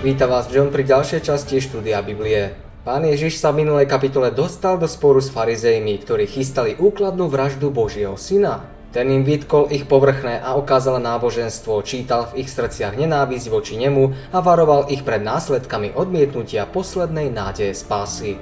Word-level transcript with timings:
Vítam 0.00 0.32
vás 0.32 0.48
John 0.48 0.72
pri 0.72 0.88
ďalšej 0.88 1.28
časti 1.28 1.60
štúdia 1.60 2.00
Biblie. 2.00 2.56
Pán 2.88 3.04
Ježiš 3.04 3.36
sa 3.36 3.52
v 3.52 3.60
minulej 3.60 3.84
kapitole 3.84 4.32
dostal 4.32 4.80
do 4.80 4.88
sporu 4.88 5.20
s 5.20 5.28
farizejmi, 5.28 6.00
ktorí 6.00 6.24
chystali 6.24 6.72
úkladnú 6.72 7.28
vraždu 7.28 7.68
Božieho 7.68 8.16
syna. 8.16 8.64
Ten 8.96 9.12
im 9.12 9.28
vytkol 9.28 9.68
ich 9.68 9.84
povrchné 9.84 10.40
a 10.40 10.56
okázal 10.56 11.04
náboženstvo, 11.04 11.84
čítal 11.84 12.32
v 12.32 12.40
ich 12.40 12.48
srdciach 12.48 12.96
nenávisť 12.96 13.52
voči 13.52 13.76
nemu 13.76 14.32
a 14.32 14.40
varoval 14.40 14.88
ich 14.88 15.04
pred 15.04 15.20
následkami 15.20 15.92
odmietnutia 15.92 16.64
poslednej 16.64 17.28
nádeje 17.28 17.76
spásy. 17.76 18.40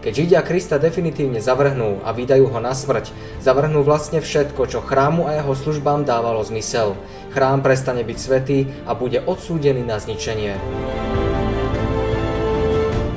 Keď 0.00 0.12
Židia 0.16 0.40
Krista 0.40 0.80
definitívne 0.80 1.44
zavrhnú 1.44 2.00
a 2.00 2.16
vydajú 2.16 2.48
ho 2.48 2.56
na 2.56 2.72
smrť, 2.72 3.12
zavrhnú 3.44 3.84
vlastne 3.84 4.24
všetko, 4.24 4.64
čo 4.64 4.80
chrámu 4.80 5.28
a 5.28 5.36
jeho 5.36 5.52
službám 5.52 6.08
dávalo 6.08 6.40
zmysel. 6.40 6.96
Chrám 7.36 7.60
prestane 7.60 8.00
byť 8.00 8.16
svetý 8.16 8.64
a 8.88 8.96
bude 8.96 9.20
odsúdený 9.20 9.84
na 9.84 10.00
zničenie. 10.00 10.56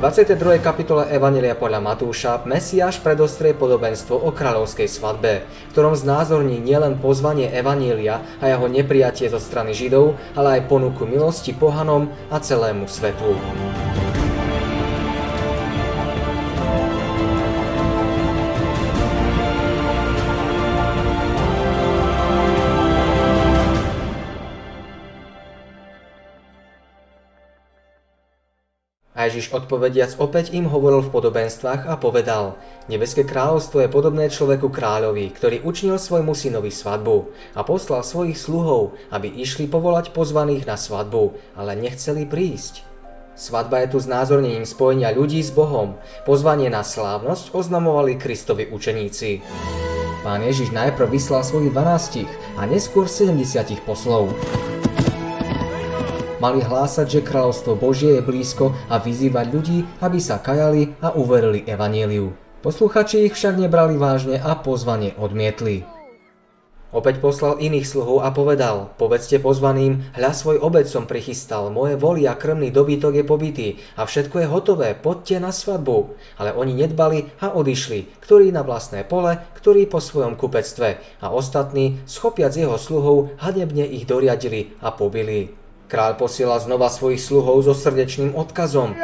22. 0.03 0.59
kapitole 0.59 1.07
Evanelia 1.07 1.55
podľa 1.55 1.79
Matúša 1.79 2.43
Mesiáš 2.43 2.99
predostrie 2.99 3.55
podobenstvo 3.55 4.19
o 4.19 4.35
kráľovskej 4.35 4.91
svadbe, 4.91 5.47
v 5.47 5.71
ktorom 5.71 5.95
znázorní 5.95 6.59
nielen 6.59 6.99
pozvanie 6.99 7.47
Evanielia 7.47 8.19
a 8.43 8.51
jeho 8.51 8.67
neprijatie 8.67 9.31
zo 9.31 9.39
strany 9.39 9.71
Židov, 9.71 10.19
ale 10.35 10.59
aj 10.59 10.67
ponuku 10.67 11.07
milosti 11.07 11.55
pohanom 11.55 12.11
a 12.27 12.43
celému 12.43 12.91
svetu. 12.91 13.39
Ježiš 29.33 29.49
odpovediac 29.49 30.13
opäť 30.21 30.53
im 30.53 30.69
hovoril 30.69 31.01
v 31.01 31.09
podobenstvách 31.09 31.89
a 31.89 31.97
povedal, 31.97 32.53
Nebeské 32.85 33.25
kráľovstvo 33.25 33.81
je 33.81 33.89
podobné 33.89 34.29
človeku 34.29 34.69
kráľovi, 34.69 35.25
ktorý 35.33 35.66
učinil 35.66 35.97
svojmu 35.97 36.38
synovi 36.38 36.69
svadbu 36.69 37.33
a 37.57 37.66
poslal 37.66 38.05
svojich 38.05 38.38
sluhov, 38.38 38.93
aby 39.09 39.33
išli 39.33 39.66
povolať 39.66 40.13
pozvaných 40.13 40.69
na 40.69 40.77
svadbu, 40.77 41.33
ale 41.57 41.73
nechceli 41.73 42.29
prísť. 42.29 42.85
Svadba 43.33 43.81
je 43.81 43.97
tu 43.97 44.05
znázornením 44.05 44.69
spojenia 44.69 45.09
ľudí 45.09 45.41
s 45.41 45.49
Bohom. 45.49 45.97
Pozvanie 46.29 46.69
na 46.69 46.85
slávnosť 46.85 47.57
oznamovali 47.57 48.22
Kristovi 48.22 48.69
učeníci. 48.69 49.41
Pán 50.22 50.45
Ježiš 50.45 50.69
najprv 50.69 51.09
vyslal 51.09 51.41
svojich 51.41 51.73
12 51.73 52.29
a 52.61 52.69
neskôr 52.69 53.09
70 53.09 53.81
poslov. 53.81 54.29
Mali 56.43 56.59
hlásať, 56.59 57.07
že 57.07 57.21
kráľovstvo 57.23 57.79
Božie 57.79 58.19
je 58.19 58.27
blízko 58.27 58.75
a 58.91 58.99
vyzývať 58.99 59.47
ľudí, 59.47 59.87
aby 60.03 60.19
sa 60.19 60.43
kajali 60.43 60.91
a 60.99 61.15
uverili 61.15 61.63
evaníliu. 61.63 62.35
Posluchači 62.59 63.23
ich 63.23 63.39
však 63.39 63.55
nebrali 63.55 63.95
vážne 63.95 64.43
a 64.43 64.51
pozvanie 64.59 65.15
odmietli. 65.15 65.87
Opäť 66.91 67.23
poslal 67.23 67.63
iných 67.63 67.87
sluhov 67.87 68.27
a 68.27 68.35
povedal, 68.35 68.91
povedzte 68.99 69.39
pozvaným, 69.39 70.13
hľa 70.19 70.31
svoj 70.35 70.59
obed 70.59 70.83
som 70.83 71.07
prichystal, 71.07 71.71
moje 71.71 71.95
voli 71.95 72.27
a 72.27 72.35
krmný 72.35 72.75
dobytok 72.75 73.17
je 73.17 73.25
pobytý 73.25 73.67
a 73.95 74.03
všetko 74.03 74.43
je 74.43 74.51
hotové, 74.51 74.89
poďte 74.99 75.39
na 75.39 75.55
svadbu. 75.55 76.19
Ale 76.43 76.51
oni 76.51 76.75
nedbali 76.75 77.39
a 77.39 77.55
odišli, 77.55 78.19
ktorí 78.19 78.51
na 78.51 78.67
vlastné 78.67 79.07
pole, 79.07 79.39
ktorí 79.55 79.87
po 79.87 80.03
svojom 80.03 80.35
kupectve 80.35 80.99
a 81.23 81.31
ostatní, 81.31 82.03
schopiac 82.03 82.51
jeho 82.51 82.75
sluhov, 82.75 83.31
hanebne 83.39 83.87
ich 83.87 84.03
doriadili 84.03 84.75
a 84.83 84.91
pobili. 84.91 85.62
Kráľ 85.93 86.17
posiela 86.17 86.57
znova 86.57 86.89
svojich 86.89 87.21
sluhov 87.21 87.69
so 87.69 87.77
srdečným 87.77 88.33
odkazom. 88.33 88.97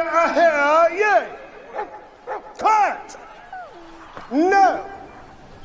No! 4.34 4.66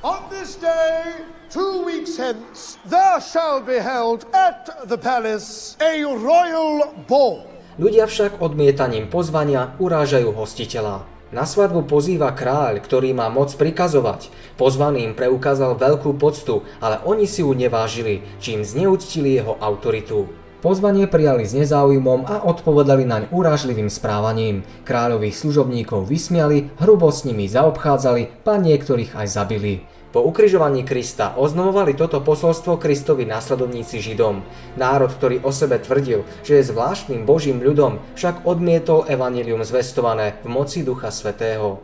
On 0.06 0.22
this 0.30 0.54
day, 0.62 1.26
two 1.50 1.82
weeks 1.82 2.14
hence, 2.14 2.78
there 2.86 3.18
shall 3.18 3.58
be 3.58 3.82
held 3.82 4.30
at 4.38 4.70
the 4.86 5.02
palace 5.02 5.74
a 5.82 6.06
royal 6.06 6.94
ball. 7.10 7.42
Ľudia 7.82 8.06
však 8.06 8.38
odmietaním 8.38 9.10
pozvania 9.10 9.74
urážajú 9.82 10.30
hostiteľa. 10.30 11.10
Na 11.34 11.50
svadbu 11.50 11.90
pozýva 11.90 12.38
kráľ, 12.38 12.86
ktorý 12.86 13.18
má 13.18 13.34
moc 13.34 13.50
prikazovať. 13.58 14.30
Pozvaným 14.62 15.18
preukázal 15.18 15.74
veľkú 15.74 16.22
poctu, 16.22 16.62
ale 16.78 17.02
oni 17.02 17.26
si 17.26 17.42
ju 17.42 17.50
nevážili, 17.58 18.22
čím 18.38 18.62
zneúctili 18.62 19.42
jeho 19.42 19.58
autoritu. 19.58 20.30
Pozvanie 20.66 21.06
prijali 21.06 21.46
s 21.46 21.54
nezáujmom 21.54 22.26
a 22.26 22.42
odpovedali 22.42 23.06
naň 23.06 23.30
urážlivým 23.30 23.86
správaním. 23.86 24.66
Kráľových 24.82 25.38
služobníkov 25.38 26.10
vysmiali, 26.10 26.74
hrubo 26.82 27.14
s 27.14 27.22
nimi 27.22 27.46
zaobchádzali, 27.46 28.42
pán 28.42 28.66
niektorých 28.66 29.14
aj 29.14 29.28
zabili. 29.30 29.86
Po 30.10 30.26
ukrižovaní 30.26 30.82
Krista 30.82 31.38
oznamovali 31.38 31.94
toto 31.94 32.18
posolstvo 32.18 32.82
Kristovi 32.82 33.30
následovníci 33.30 34.02
Židom. 34.02 34.42
Národ, 34.74 35.14
ktorý 35.14 35.46
o 35.46 35.54
sebe 35.54 35.78
tvrdil, 35.78 36.26
že 36.42 36.58
je 36.58 36.74
zvláštnym 36.74 37.30
Božím 37.30 37.62
ľudom, 37.62 38.02
však 38.18 38.50
odmietol 38.50 39.06
evanilium 39.06 39.62
zvestované 39.62 40.42
v 40.42 40.50
moci 40.50 40.82
Ducha 40.82 41.14
Svetého. 41.14 41.78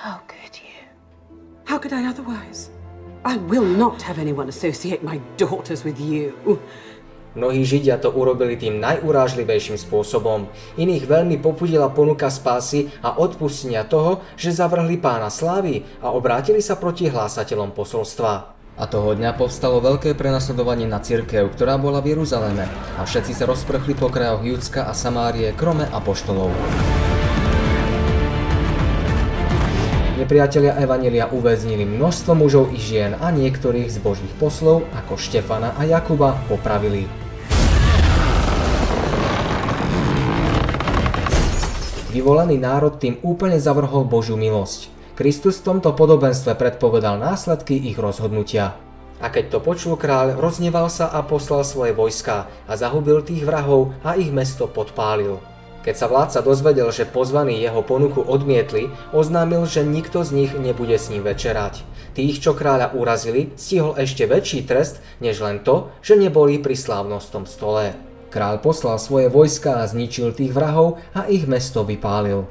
How 0.00 0.16
could 0.24 0.56
you? 0.64 0.80
How 1.68 1.76
could 1.76 1.92
I 1.92 2.08
otherwise? 2.08 2.72
I 3.22 3.38
will 3.38 3.62
not 3.62 4.02
have 4.02 4.18
anyone 4.18 4.50
associate 4.50 5.06
my 5.06 5.22
daughters 5.38 5.86
with 5.86 6.02
you. 6.02 6.34
Mnohí 7.38 7.64
Židia 7.64 7.96
to 8.02 8.10
urobili 8.10 8.58
tým 8.58 8.82
najurážlivejším 8.82 9.78
spôsobom. 9.78 10.50
Iných 10.76 11.06
veľmi 11.06 11.38
popudila 11.38 11.88
ponuka 11.88 12.28
spásy 12.28 12.90
a 13.00 13.16
odpustenia 13.16 13.86
toho, 13.86 14.20
že 14.34 14.52
zavrhli 14.52 14.98
pána 14.98 15.30
slávy 15.30 15.86
a 16.02 16.10
obrátili 16.10 16.60
sa 16.60 16.74
proti 16.74 17.08
hlásateľom 17.08 17.72
posolstva. 17.72 18.52
A 18.76 18.84
toho 18.90 19.14
dňa 19.14 19.38
povstalo 19.38 19.78
veľké 19.78 20.18
prenasledovanie 20.18 20.90
na 20.90 20.98
cirkev, 20.98 21.54
ktorá 21.54 21.78
bola 21.78 22.02
v 22.02 22.18
Jeruzaleme 22.18 22.66
a 22.98 23.06
všetci 23.06 23.38
sa 23.38 23.46
rozprchli 23.46 23.94
po 23.96 24.10
krajoch 24.10 24.42
Judska 24.42 24.90
a 24.90 24.92
Samárie, 24.92 25.54
krome 25.54 25.86
apoštolov. 25.88 26.50
Nepriatelia 30.22 30.78
Evanelia 30.78 31.26
uväznili 31.34 31.82
množstvo 31.82 32.38
mužov 32.38 32.70
i 32.70 32.78
žien 32.78 33.18
a 33.18 33.34
niektorých 33.34 33.90
z 33.90 33.98
božích 33.98 34.30
poslov, 34.38 34.86
ako 34.94 35.18
Štefana 35.18 35.74
a 35.74 35.82
Jakuba, 35.82 36.38
popravili. 36.46 37.10
Vyvolený 42.14 42.54
národ 42.54 43.02
tým 43.02 43.18
úplne 43.26 43.58
zavrhol 43.58 44.06
Božiu 44.06 44.38
milosť. 44.38 44.94
Kristus 45.18 45.58
v 45.58 45.74
tomto 45.74 45.90
podobenstve 45.90 46.54
predpovedal 46.54 47.18
následky 47.18 47.74
ich 47.74 47.98
rozhodnutia. 47.98 48.78
A 49.18 49.26
keď 49.26 49.58
to 49.58 49.58
počul 49.58 49.98
kráľ, 49.98 50.38
rozneval 50.38 50.86
sa 50.86 51.10
a 51.10 51.26
poslal 51.26 51.66
svoje 51.66 51.98
vojska 51.98 52.46
a 52.70 52.72
zahubil 52.78 53.26
tých 53.26 53.42
vrahov 53.42 53.90
a 54.06 54.14
ich 54.14 54.30
mesto 54.30 54.70
podpálil. 54.70 55.51
Keď 55.82 55.94
sa 55.98 56.06
vládca 56.06 56.46
dozvedel, 56.46 56.88
že 56.94 57.10
pozvaní 57.10 57.58
jeho 57.58 57.82
ponuku 57.82 58.22
odmietli, 58.22 58.86
oznámil, 59.10 59.66
že 59.66 59.82
nikto 59.82 60.22
z 60.22 60.30
nich 60.30 60.52
nebude 60.54 60.94
s 60.94 61.10
ním 61.10 61.26
večerať. 61.26 61.82
Tých, 62.14 62.38
čo 62.38 62.54
kráľa 62.54 62.94
urazili, 62.94 63.50
stihol 63.58 63.98
ešte 63.98 64.30
väčší 64.30 64.62
trest, 64.62 65.02
než 65.18 65.42
len 65.42 65.66
to, 65.66 65.90
že 65.98 66.14
neboli 66.14 66.62
pri 66.62 66.78
slávnostnom 66.78 67.50
stole. 67.50 67.98
Kráľ 68.30 68.62
poslal 68.62 68.96
svoje 69.02 69.26
vojska 69.26 69.82
a 69.82 69.88
zničil 69.90 70.30
tých 70.32 70.54
vrahov 70.54 71.02
a 71.18 71.26
ich 71.26 71.50
mesto 71.50 71.82
vypálil. 71.82 72.46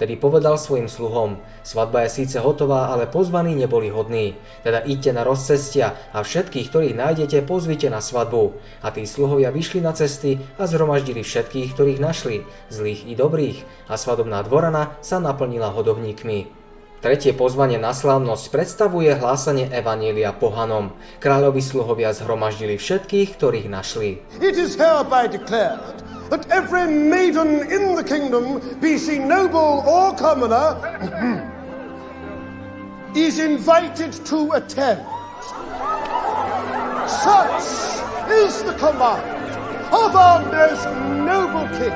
Tedy 0.00 0.16
povedal 0.16 0.56
svojim 0.56 0.88
sluhom, 0.88 1.36
svadba 1.60 2.08
je 2.08 2.24
síce 2.24 2.40
hotová, 2.40 2.88
ale 2.88 3.04
pozvaní 3.04 3.52
neboli 3.52 3.92
hodní. 3.92 4.32
Teda 4.64 4.80
idte 4.80 5.12
na 5.12 5.28
rozcestia 5.28 5.92
a 6.16 6.24
všetkých, 6.24 6.72
ktorých 6.72 6.96
nájdete, 6.96 7.44
pozvite 7.44 7.92
na 7.92 8.00
svadbu. 8.00 8.56
A 8.80 8.96
tí 8.96 9.04
sluhovia 9.04 9.52
vyšli 9.52 9.84
na 9.84 9.92
cesty 9.92 10.40
a 10.56 10.64
zhromaždili 10.64 11.20
všetkých, 11.20 11.76
ktorých 11.76 12.00
našli, 12.00 12.48
zlých 12.72 13.04
i 13.04 13.14
dobrých. 13.14 13.58
A 13.92 14.00
svadobná 14.00 14.40
dvorana 14.40 14.96
sa 15.04 15.20
naplnila 15.20 15.68
hodovníkmi. 15.68 16.48
Tretie 17.04 17.36
pozvanie 17.36 17.76
na 17.76 17.92
slávnosť 17.92 18.48
predstavuje 18.48 19.12
hlásanie 19.12 19.68
Evanília 19.68 20.32
pohanom. 20.32 20.96
Kráľovi 21.20 21.60
sluhovia 21.60 22.16
zhromaždili 22.16 22.80
všetkých, 22.80 23.36
ktorých 23.36 23.68
našli. 23.68 24.24
It 24.40 24.56
is 24.56 24.80
hereby 24.80 25.28
declared 25.28 26.19
that 26.30 26.46
every 26.50 26.86
maiden 26.86 27.66
in 27.66 27.94
the 27.98 28.04
kingdom, 28.06 28.62
be 28.80 28.98
she 28.98 29.18
noble 29.18 29.82
or 29.86 30.14
commoner, 30.14 30.78
is 33.18 33.38
invited 33.38 34.12
to 34.24 34.52
attend. 34.54 35.02
Such 37.10 37.66
is 38.30 38.62
the 38.62 38.74
command 38.78 39.26
of 39.90 40.14
our 40.14 40.38
most 40.46 40.86
noble 41.26 41.66
king. 41.74 41.94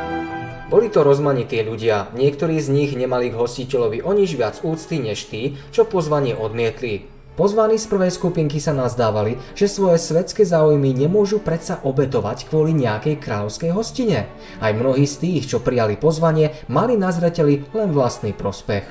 Boli 0.66 0.90
to 0.90 1.06
rozmanití 1.06 1.62
ľudia, 1.62 2.10
niektorí 2.18 2.58
z 2.58 2.66
nich 2.74 2.98
nemali 2.98 3.30
k 3.30 3.38
hostiteľovi 3.38 4.02
o 4.02 4.10
nič 4.10 4.34
viac 4.34 4.58
úcty 4.66 4.98
než 4.98 5.30
tí, 5.30 5.54
čo 5.70 5.86
pozvanie 5.86 6.34
odmietli. 6.34 7.13
Pozvaní 7.34 7.82
z 7.82 7.90
prvej 7.90 8.14
skupinky 8.14 8.62
sa 8.62 8.70
nazdávali, 8.70 9.42
že 9.58 9.66
svoje 9.66 9.98
svetské 9.98 10.46
záujmy 10.46 10.94
nemôžu 10.94 11.42
predsa 11.42 11.82
obetovať 11.82 12.46
kvôli 12.46 12.70
nejakej 12.78 13.18
kráľovskej 13.18 13.74
hostine. 13.74 14.30
Aj 14.62 14.70
mnohí 14.70 15.02
z 15.02 15.18
tých, 15.18 15.50
čo 15.50 15.58
prijali 15.58 15.98
pozvanie, 15.98 16.54
mali 16.70 16.94
na 16.94 17.10
zreteli 17.10 17.66
len 17.74 17.90
vlastný 17.90 18.30
prospech. 18.38 18.86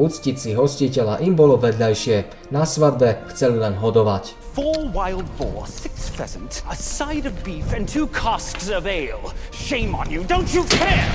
Uctiť 0.00 0.36
si 0.40 0.56
hostiteľa 0.56 1.20
im 1.20 1.36
bolo 1.36 1.60
vedľajšie, 1.60 2.48
na 2.48 2.64
svadbe 2.64 3.20
chceli 3.28 3.60
len 3.60 3.76
hodovať. 3.76 4.39
Four 4.60 4.92
wild 4.92 5.24
boar, 5.40 5.64
six 5.64 6.12
pheasant, 6.12 6.60
a 6.68 6.76
side 6.76 7.24
of 7.24 7.32
beef, 7.40 7.72
and 7.72 7.88
two 7.88 8.04
casks 8.12 8.68
of 8.68 8.84
ale. 8.84 9.32
Shame 9.56 9.96
on 9.96 10.12
you, 10.12 10.20
don't 10.28 10.52
you 10.52 10.68
care? 10.68 11.08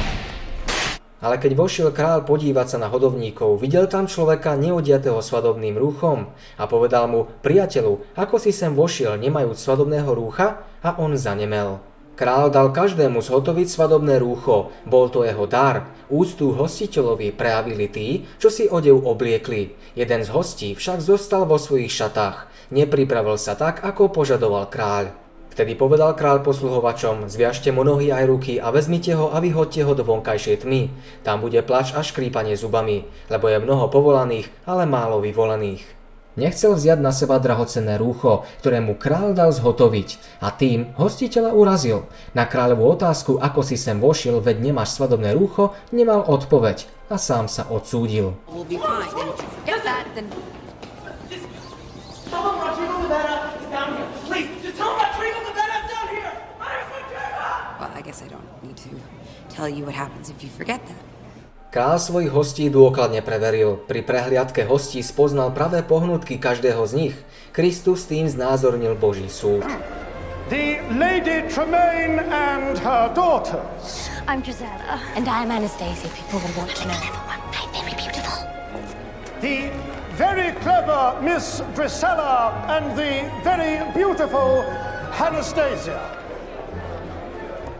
Ale 1.21 1.37
keď 1.37 1.53
vošiel 1.53 1.93
král 1.93 2.25
podívať 2.25 2.73
sa 2.73 2.77
na 2.81 2.89
hodovníkov, 2.89 3.61
videl 3.61 3.85
tam 3.85 4.09
človeka 4.09 4.57
neodiatého 4.57 5.21
svadobným 5.21 5.77
rúchom 5.77 6.25
a 6.57 6.65
povedal 6.65 7.05
mu, 7.05 7.29
priateľu, 7.45 8.17
ako 8.17 8.41
si 8.41 8.49
sem 8.49 8.73
vošiel, 8.73 9.13
nemajúc 9.21 9.61
svadobného 9.61 10.09
rúcha? 10.09 10.65
A 10.81 10.97
on 10.97 11.13
zanemel. 11.13 11.85
Král 12.15 12.47
dal 12.47 12.71
každému 12.71 13.19
zhotoviť 13.19 13.67
svadobné 13.67 14.23
rúcho, 14.23 14.71
bol 14.87 15.11
to 15.11 15.27
jeho 15.27 15.43
dar. 15.43 15.91
Úctu 16.07 16.55
hostiteľovi 16.55 17.35
prejavili 17.35 17.91
tí, 17.91 18.23
čo 18.39 18.47
si 18.47 18.71
odev 18.71 19.03
obliekli. 19.03 19.75
Jeden 19.99 20.23
z 20.23 20.31
hostí 20.31 20.79
však 20.79 21.03
zostal 21.03 21.43
vo 21.43 21.59
svojich 21.59 21.91
šatách. 21.91 22.47
Nepripravil 22.71 23.35
sa 23.35 23.59
tak, 23.59 23.83
ako 23.83 24.15
požadoval 24.15 24.71
kráľ. 24.71 25.11
Vtedy 25.55 25.75
povedal 25.75 26.15
kráľ 26.19 26.43
posluhovačom, 26.43 27.31
zviažte 27.31 27.71
mu 27.71 27.87
nohy 27.87 28.11
aj 28.11 28.27
ruky 28.27 28.59
a 28.59 28.75
vezmite 28.75 29.15
ho 29.15 29.31
a 29.31 29.39
vyhoďte 29.39 29.87
ho 29.87 29.95
do 29.95 30.03
vonkajšej 30.03 30.67
tmy. 30.67 30.91
Tam 31.23 31.39
bude 31.39 31.63
plač 31.63 31.95
a 31.95 32.03
škrípanie 32.03 32.59
zubami, 32.59 33.07
lebo 33.31 33.47
je 33.47 33.63
mnoho 33.63 33.87
povolaných, 33.87 34.51
ale 34.67 34.83
málo 34.83 35.23
vyvolených. 35.23 35.94
Nechcel 36.35 36.75
vziať 36.75 36.99
na 36.99 37.15
seba 37.15 37.39
drahocenné 37.39 37.95
rúcho, 37.95 38.43
ktoré 38.59 38.83
mu 38.83 38.99
kráľ 38.99 39.31
dal 39.31 39.55
zhotoviť. 39.55 40.43
A 40.43 40.51
tým 40.51 40.91
hostiteľa 40.99 41.55
urazil. 41.55 42.11
Na 42.35 42.43
kráľovú 42.43 42.91
otázku, 42.91 43.39
ako 43.39 43.63
si 43.63 43.79
sem 43.79 43.95
vošiel, 44.03 44.43
veď 44.43 44.59
nemáš 44.59 44.99
svadobné 44.99 45.31
rúcho, 45.31 45.71
nemal 45.95 46.27
odpoveď. 46.27 46.91
A 47.07 47.15
sám 47.15 47.47
sa 47.47 47.63
odsúdil. 47.71 48.35
Well, 57.79 57.91
I 57.95 58.01
guess 58.03 58.19
I 58.19 58.27
don't 58.27 58.43
need 58.59 58.75
to 58.83 58.91
tell 59.47 59.69
you 59.71 59.87
what 59.87 59.95
happens 59.95 60.27
if 60.27 60.43
you 60.43 60.49
forget 60.51 60.83
that. 60.83 61.14
Král 61.75 61.99
svojich 61.99 62.31
hostí 62.31 62.71
dôkladne 62.71 63.19
preveril. 63.19 63.75
Pri 63.75 63.99
prehliadke 63.99 64.63
hostí 64.63 65.03
spoznal 65.03 65.51
pravé 65.51 65.83
pohnutky 65.83 66.39
každého 66.39 66.79
z 66.87 66.93
nich. 66.95 67.15
Kristus 67.51 68.07
tým 68.07 68.31
znázornil 68.31 68.95
Boží 68.95 69.27
súd. 69.27 69.59
The 70.47 70.79
Lady 70.95 71.43
Tremaine 71.51 72.23
and 72.31 72.79
her 72.79 73.11
daughters. 73.11 74.07
I'm 74.23 74.39
Gisela. 74.39 75.03
And 75.19 75.27
I'm 75.27 75.51
Anastasia. 75.51 76.07
People 76.15 76.39
will 76.39 76.63
want 76.63 76.71
to 76.79 76.87
know. 76.87 77.01
I'm 77.27 77.43
very 77.75 77.91
beautiful. 77.99 78.47
The 79.43 79.67
very 80.15 80.55
clever 80.63 81.19
Miss 81.19 81.59
Drusilla 81.75 82.55
and 82.71 82.95
the 82.95 83.27
very 83.43 83.83
beautiful 83.91 84.63
Anastasia. 85.19 85.99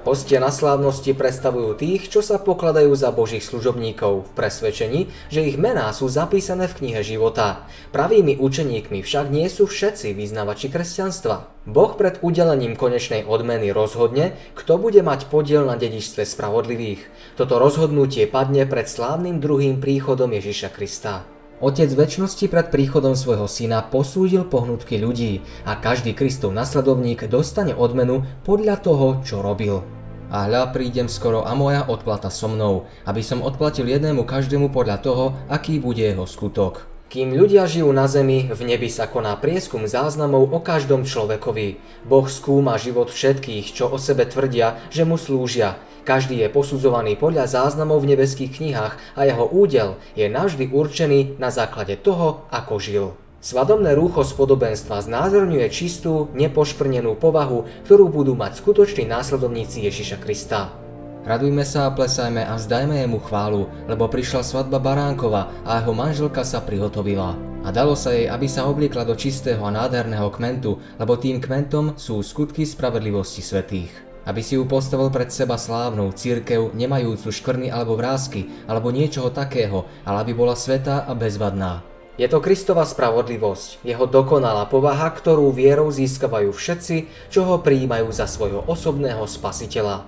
Hostia 0.05 0.37
na 0.37 0.53
slávnosti 0.53 1.17
predstavujú 1.17 1.81
tých, 1.81 2.13
čo 2.13 2.21
sa 2.21 2.37
pokladajú 2.37 2.93
za 2.93 3.09
božích 3.09 3.41
služobníkov, 3.41 4.29
v 4.29 4.31
presvedčení, 4.37 5.09
že 5.33 5.41
ich 5.41 5.57
mená 5.57 5.89
sú 5.97 6.05
zapísané 6.05 6.69
v 6.69 6.77
knihe 6.77 7.01
života. 7.01 7.65
Pravými 7.89 8.37
učeníkmi 8.37 9.01
však 9.01 9.33
nie 9.33 9.49
sú 9.49 9.65
všetci 9.65 10.13
vyznavači 10.13 10.69
kresťanstva. 10.69 11.49
Boh 11.65 11.97
pred 11.97 12.21
udelením 12.21 12.77
konečnej 12.77 13.25
odmeny 13.25 13.73
rozhodne, 13.73 14.37
kto 14.53 14.77
bude 14.77 15.01
mať 15.01 15.25
podiel 15.25 15.65
na 15.65 15.73
dedičstve 15.73 16.21
spravodlivých. 16.21 17.01
Toto 17.33 17.57
rozhodnutie 17.57 18.29
padne 18.29 18.69
pred 18.69 18.85
slávnym 18.85 19.41
druhým 19.41 19.81
príchodom 19.81 20.29
Ježiša 20.37 20.69
Krista. 20.69 21.25
Otec 21.65 21.89
väčšnosti 21.89 22.45
pred 22.45 22.69
príchodom 22.69 23.17
svojho 23.17 23.49
syna 23.49 23.81
posúdil 23.81 24.45
pohnutky 24.45 25.01
ľudí 25.01 25.41
a 25.65 25.73
každý 25.73 26.13
Kristov 26.13 26.53
nasledovník 26.53 27.25
dostane 27.25 27.73
odmenu 27.73 28.21
podľa 28.45 28.85
toho, 28.85 29.07
čo 29.25 29.41
robil. 29.41 29.94
A 30.35 30.51
hľa 30.51 30.75
prídem 30.75 31.07
skoro 31.07 31.47
a 31.47 31.55
moja 31.55 31.87
odplata 31.87 32.27
so 32.27 32.51
mnou, 32.51 32.91
aby 33.07 33.23
som 33.23 33.39
odplatil 33.39 33.87
jednému 33.87 34.27
každému 34.27 34.67
podľa 34.67 34.99
toho, 34.99 35.25
aký 35.47 35.79
bude 35.79 36.03
jeho 36.03 36.27
skutok. 36.27 36.83
Kým 37.07 37.39
ľudia 37.39 37.63
žijú 37.63 37.87
na 37.95 38.03
zemi, 38.11 38.51
v 38.51 38.61
nebi 38.67 38.91
sa 38.91 39.07
koná 39.07 39.39
prieskum 39.39 39.87
záznamov 39.87 40.51
o 40.51 40.59
každom 40.59 41.07
človekovi. 41.07 41.79
Boh 42.03 42.27
skúma 42.27 42.75
život 42.75 43.07
všetkých, 43.15 43.71
čo 43.71 43.87
o 43.87 43.95
sebe 43.95 44.27
tvrdia, 44.27 44.75
že 44.91 45.07
mu 45.07 45.15
slúžia. 45.15 45.79
Každý 46.03 46.43
je 46.43 46.51
posudzovaný 46.51 47.15
podľa 47.15 47.47
záznamov 47.47 48.03
v 48.03 48.11
nebeských 48.11 48.59
knihách 48.59 48.93
a 49.15 49.21
jeho 49.23 49.47
údel 49.47 49.95
je 50.19 50.27
navždy 50.27 50.67
určený 50.67 51.39
na 51.39 51.47
základe 51.47 51.95
toho, 51.95 52.43
ako 52.51 52.75
žil. 52.83 53.07
Svadobné 53.45 53.93
rúcho 53.93 54.25
z 54.25 54.33
podobenstva 54.33 55.05
znázorňuje 55.05 55.69
čistú, 55.69 56.33
nepošprnenú 56.33 57.13
povahu, 57.13 57.69
ktorú 57.85 58.09
budú 58.09 58.33
mať 58.33 58.57
skutoční 58.57 59.05
následovníci 59.05 59.85
Ježiša 59.85 60.17
Krista. 60.17 60.73
Radujme 61.29 61.61
sa 61.61 61.85
a 61.85 61.93
plesajme 61.93 62.41
a 62.41 62.57
vzdajme 62.57 63.05
jemu 63.05 63.21
chválu, 63.21 63.69
lebo 63.85 64.09
prišla 64.09 64.41
svadba 64.41 64.81
Baránkova 64.81 65.53
a 65.61 65.77
jeho 65.77 65.93
manželka 65.93 66.41
sa 66.41 66.57
prihotovila. 66.57 67.37
A 67.61 67.69
dalo 67.69 67.93
sa 67.93 68.17
jej, 68.17 68.25
aby 68.25 68.49
sa 68.49 68.65
obliekla 68.65 69.05
do 69.05 69.13
čistého 69.13 69.61
a 69.61 69.69
nádherného 69.69 70.25
kmentu, 70.33 70.81
lebo 70.97 71.13
tým 71.13 71.37
kmentom 71.37 72.01
sú 72.01 72.25
skutky 72.25 72.65
spravedlivosti 72.65 73.45
svetých. 73.45 73.93
Aby 74.25 74.41
si 74.41 74.57
ju 74.57 74.65
postavil 74.65 75.13
pred 75.13 75.29
seba 75.29 75.61
slávnou 75.61 76.09
církev, 76.17 76.73
nemajúcu 76.73 77.29
škvrny 77.29 77.69
alebo 77.69 77.93
vrázky, 77.93 78.49
alebo 78.65 78.89
niečoho 78.89 79.29
takého, 79.29 79.85
ale 80.01 80.25
aby 80.25 80.33
bola 80.33 80.57
svetá 80.57 81.05
a 81.05 81.13
bezvadná. 81.13 81.85
Je 82.15 82.31
to 82.31 82.39
Kristova 82.39 82.87
spravodlivosť, 82.87 83.83
jeho 83.83 84.07
dokonalá 84.07 84.71
povaha, 84.71 85.11
ktorú 85.11 85.51
vierou 85.51 85.91
získavajú 85.91 86.55
všetci, 86.55 87.27
čo 87.27 87.43
ho 87.43 87.59
prijímajú 87.59 88.07
za 88.07 88.23
svojho 88.23 88.63
osobného 88.71 89.27
spasiteľa. 89.27 90.07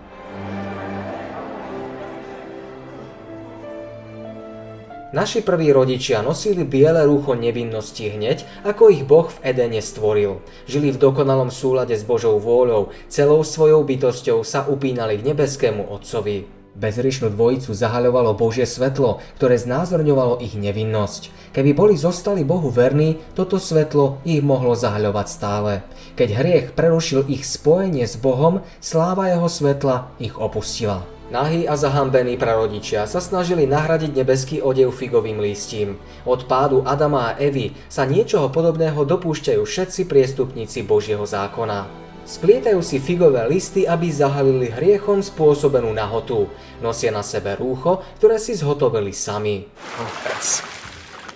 Naši 5.11 5.43
prví 5.43 5.71
rodičia 5.71 6.23
nosili 6.23 6.63
biele 6.63 7.03
rúcho 7.03 7.35
nevinnosti 7.35 8.11
hneď, 8.11 8.43
ako 8.63 8.91
ich 8.91 9.03
Boh 9.03 9.27
v 9.27 9.39
Edene 9.43 9.83
stvoril. 9.83 10.43
Žili 10.67 10.95
v 10.95 11.01
dokonalom 11.11 11.51
súlade 11.51 11.95
s 11.95 12.07
Božou 12.07 12.39
vôľou, 12.39 12.91
celou 13.11 13.43
svojou 13.43 13.83
bytosťou 13.83 14.47
sa 14.47 14.63
upínali 14.67 15.19
k 15.19 15.31
nebeskému 15.31 15.91
Otcovi. 15.91 16.56
Bezrišnú 16.77 17.33
dvojicu 17.33 17.73
zahaľovalo 17.73 18.37
Božie 18.37 18.69
svetlo, 18.69 19.17
ktoré 19.41 19.57
znázorňovalo 19.57 20.37
ich 20.45 20.53
nevinnosť. 20.53 21.33
Keby 21.57 21.73
boli 21.73 21.97
zostali 21.97 22.45
Bohu 22.45 22.69
verní, 22.69 23.17
toto 23.33 23.57
svetlo 23.57 24.21
ich 24.21 24.45
mohlo 24.45 24.77
zahaľovať 24.77 25.25
stále. 25.25 25.81
Keď 26.13 26.29
hriech 26.37 26.65
prerušil 26.77 27.25
ich 27.33 27.49
spojenie 27.49 28.05
s 28.05 28.13
Bohom, 28.21 28.61
sláva 28.77 29.25
jeho 29.25 29.49
svetla 29.49 30.13
ich 30.21 30.37
opustila. 30.37 31.01
Nahí 31.33 31.65
a 31.65 31.73
zahambení 31.73 32.37
prarodičia 32.37 33.09
sa 33.09 33.19
snažili 33.19 33.65
nahradiť 33.65 34.13
nebeský 34.13 34.57
odev 34.61 34.93
figovým 34.93 35.41
lístím. 35.41 35.97
Od 36.29 36.45
pádu 36.45 36.85
Adama 36.85 37.33
a 37.33 37.41
Evy 37.41 37.73
sa 37.89 38.05
niečoho 38.05 38.53
podobného 38.53 39.01
dopúšťajú 39.01 39.65
všetci 39.65 40.05
priestupníci 40.05 40.85
Božieho 40.85 41.25
zákona. 41.25 42.06
Splietajú 42.27 42.83
si 42.83 42.99
figové 42.99 43.39
listy, 43.47 43.87
aby 43.87 44.11
zahalili 44.11 44.67
hriechom 44.67 45.23
spôsobenú 45.23 45.95
nahotu. 45.95 46.51
Nosia 46.83 47.07
na 47.07 47.23
sebe 47.23 47.55
rúcho, 47.55 48.03
ktoré 48.19 48.35
si 48.35 48.51
zhotovili 48.51 49.15
sami. 49.15 49.63
Oh, 49.95 50.11
that's 50.27 50.59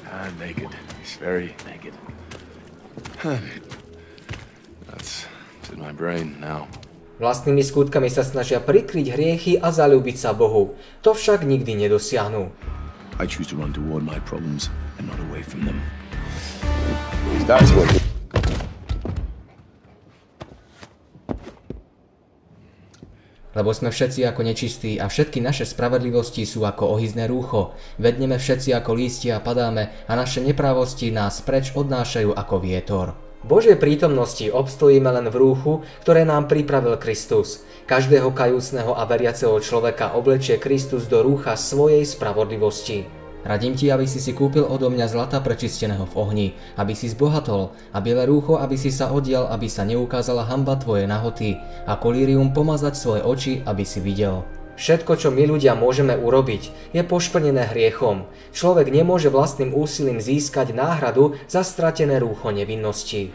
uh, 0.03 0.27
naked. 0.35 0.67
He's 0.99 1.15
very 1.15 1.55
naked. 1.63 1.95
that's 4.91 5.31
it's 5.63 5.71
in 5.71 5.79
my 5.79 5.95
brain 5.95 6.35
now. 6.43 6.67
Vlastnými 7.23 7.63
skutkami 7.63 8.11
sa 8.11 8.27
snažia 8.27 8.59
prikryť 8.59 9.15
hriechy 9.15 9.53
a 9.63 9.71
zalúbiť 9.71 10.19
sa 10.19 10.35
Bohu. 10.35 10.75
To 11.07 11.15
však 11.15 11.47
nikdy 11.47 11.87
nedosiahnu. 11.87 12.51
I 13.15 13.23
choose 13.23 13.47
to 13.53 13.55
run 13.55 13.71
toward 13.71 14.03
my 14.03 14.19
problems 14.27 14.67
and 14.99 15.07
not 15.07 15.23
away 15.31 15.39
from 15.39 15.63
them. 15.63 15.79
That's 17.47 17.71
what. 17.71 18.00
Lebo 23.51 23.75
sme 23.75 23.91
všetci 23.91 24.23
ako 24.23 24.41
nečistí 24.47 24.95
a 24.95 25.11
všetky 25.11 25.43
naše 25.43 25.67
spravedlivosti 25.67 26.47
sú 26.47 26.63
ako 26.63 26.95
ohyzné 26.95 27.27
rúcho. 27.27 27.75
Vedneme 27.99 28.39
všetci 28.39 28.71
ako 28.71 28.95
lístia 28.95 29.39
a 29.39 29.43
padáme 29.43 29.91
a 30.07 30.13
naše 30.15 30.39
neprávosti 30.39 31.11
nás 31.11 31.43
preč 31.43 31.75
odnášajú 31.75 32.31
ako 32.31 32.55
vietor. 32.63 33.07
Božej 33.41 33.81
prítomnosti 33.81 34.45
obstojíme 34.53 35.09
len 35.09 35.25
v 35.27 35.35
rúchu, 35.35 35.73
ktoré 36.05 36.21
nám 36.21 36.45
pripravil 36.45 36.93
Kristus. 37.01 37.65
Každého 37.89 38.29
kajúcneho 38.31 38.93
a 38.93 39.03
veriaceho 39.09 39.57
človeka 39.57 40.13
oblečie 40.13 40.61
Kristus 40.61 41.09
do 41.09 41.25
rúcha 41.25 41.57
svojej 41.57 42.05
spravodlivosti. 42.05 43.20
Radím 43.41 43.73
ti, 43.73 43.89
aby 43.89 44.05
si 44.05 44.21
si 44.21 44.37
kúpil 44.37 44.61
odo 44.61 44.93
mňa 44.93 45.09
zlata 45.09 45.41
prečisteného 45.41 46.05
v 46.05 46.13
ohni, 46.13 46.47
aby 46.77 46.93
si 46.93 47.09
zbohatol, 47.09 47.73
a 47.89 47.97
biele 47.97 48.29
rúcho, 48.29 48.61
aby 48.61 48.77
si 48.77 48.93
sa 48.93 49.09
odial, 49.09 49.49
aby 49.49 49.65
sa 49.65 49.81
neukázala 49.81 50.45
hamba 50.45 50.77
tvoje 50.77 51.09
nahoty, 51.09 51.57
a 51.89 51.97
kolírium 51.97 52.53
pomazať 52.53 52.93
svoje 52.93 53.21
oči, 53.25 53.53
aby 53.65 53.81
si 53.81 53.97
videl. 53.97 54.45
Všetko, 54.81 55.13
čo 55.13 55.29
my 55.29 55.45
ľudia 55.45 55.77
môžeme 55.77 56.17
urobiť, 56.17 56.93
je 56.95 57.01
pošplnené 57.05 57.69
hriechom. 57.69 58.25
Človek 58.49 58.89
nemôže 58.89 59.29
vlastným 59.29 59.77
úsilím 59.77 60.17
získať 60.17 60.73
náhradu 60.73 61.37
za 61.45 61.61
stratené 61.61 62.17
rúcho 62.17 62.49
nevinnosti. 62.49 63.29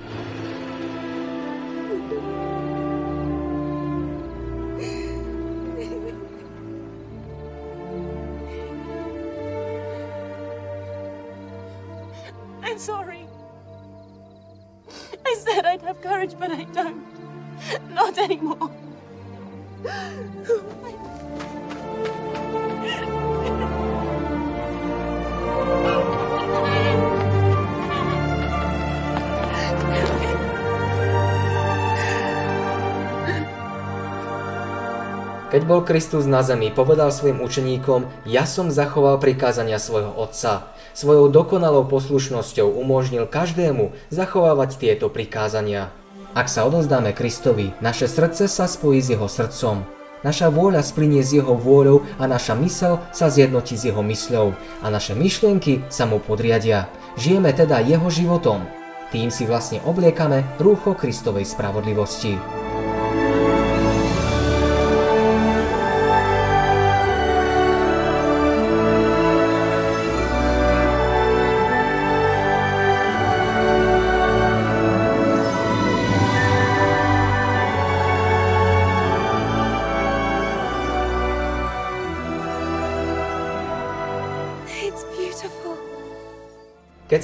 Bol 35.66 35.82
Kristus 35.82 36.25
na 36.30 36.46
zemi, 36.46 36.70
povedal 36.70 37.11
svojim 37.11 37.42
učeníkom, 37.42 38.06
ja 38.25 38.46
som 38.46 38.70
zachoval 38.70 39.18
prikázania 39.18 39.82
svojho 39.82 40.14
Otca. 40.14 40.70
Svojou 40.94 41.28
dokonalou 41.28 41.85
poslušnosťou 41.90 42.70
umožnil 42.73 43.26
každému 43.26 43.92
zachovávať 44.08 44.78
tieto 44.78 45.11
prikázania. 45.11 45.90
Ak 46.32 46.46
sa 46.46 46.64
odozdáme 46.64 47.12
Kristovi, 47.12 47.75
naše 47.82 48.06
srdce 48.06 48.46
sa 48.46 48.70
spojí 48.70 49.02
s 49.02 49.12
jeho 49.12 49.26
srdcom. 49.26 49.82
Naša 50.25 50.49
vôľa 50.49 50.80
splinie 50.80 51.20
s 51.20 51.37
jeho 51.37 51.52
vôľou 51.52 52.06
a 52.16 52.25
naša 52.25 52.56
mysel 52.62 53.02
sa 53.12 53.28
zjednotí 53.28 53.76
s 53.76 53.90
jeho 53.90 54.00
mysľou 54.00 54.56
a 54.80 54.87
naše 54.88 55.12
myšlienky 55.12 55.85
sa 55.92 56.08
mu 56.08 56.23
podriadia. 56.23 56.88
Žijeme 57.20 57.52
teda 57.52 57.85
jeho 57.85 58.08
životom. 58.08 58.64
Tým 59.12 59.30
si 59.30 59.46
vlastne 59.46 59.78
obliekame 59.85 60.42
rúcho 60.58 60.96
Kristovej 60.96 61.46
spravodlivosti. 61.46 62.65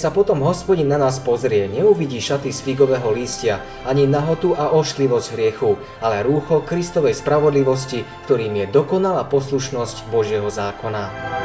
Sa 0.02 0.10
potom 0.10 0.42
hospodin 0.42 0.90
na 0.90 0.98
nás 0.98 1.22
pozrie, 1.22 1.70
neuvidí 1.70 2.18
šaty 2.18 2.50
z 2.50 2.58
figového 2.66 3.06
lístia, 3.14 3.62
ani 3.86 4.10
nahotu 4.10 4.50
a 4.58 4.74
ošklivosť 4.74 5.38
hriechu, 5.38 5.78
ale 6.02 6.26
rúcho 6.26 6.58
Kristovej 6.66 7.14
spravodlivosti, 7.14 8.02
ktorým 8.26 8.58
je 8.58 8.66
dokonalá 8.66 9.22
poslušnosť 9.30 10.10
Božieho 10.10 10.50
zákona. 10.50 11.41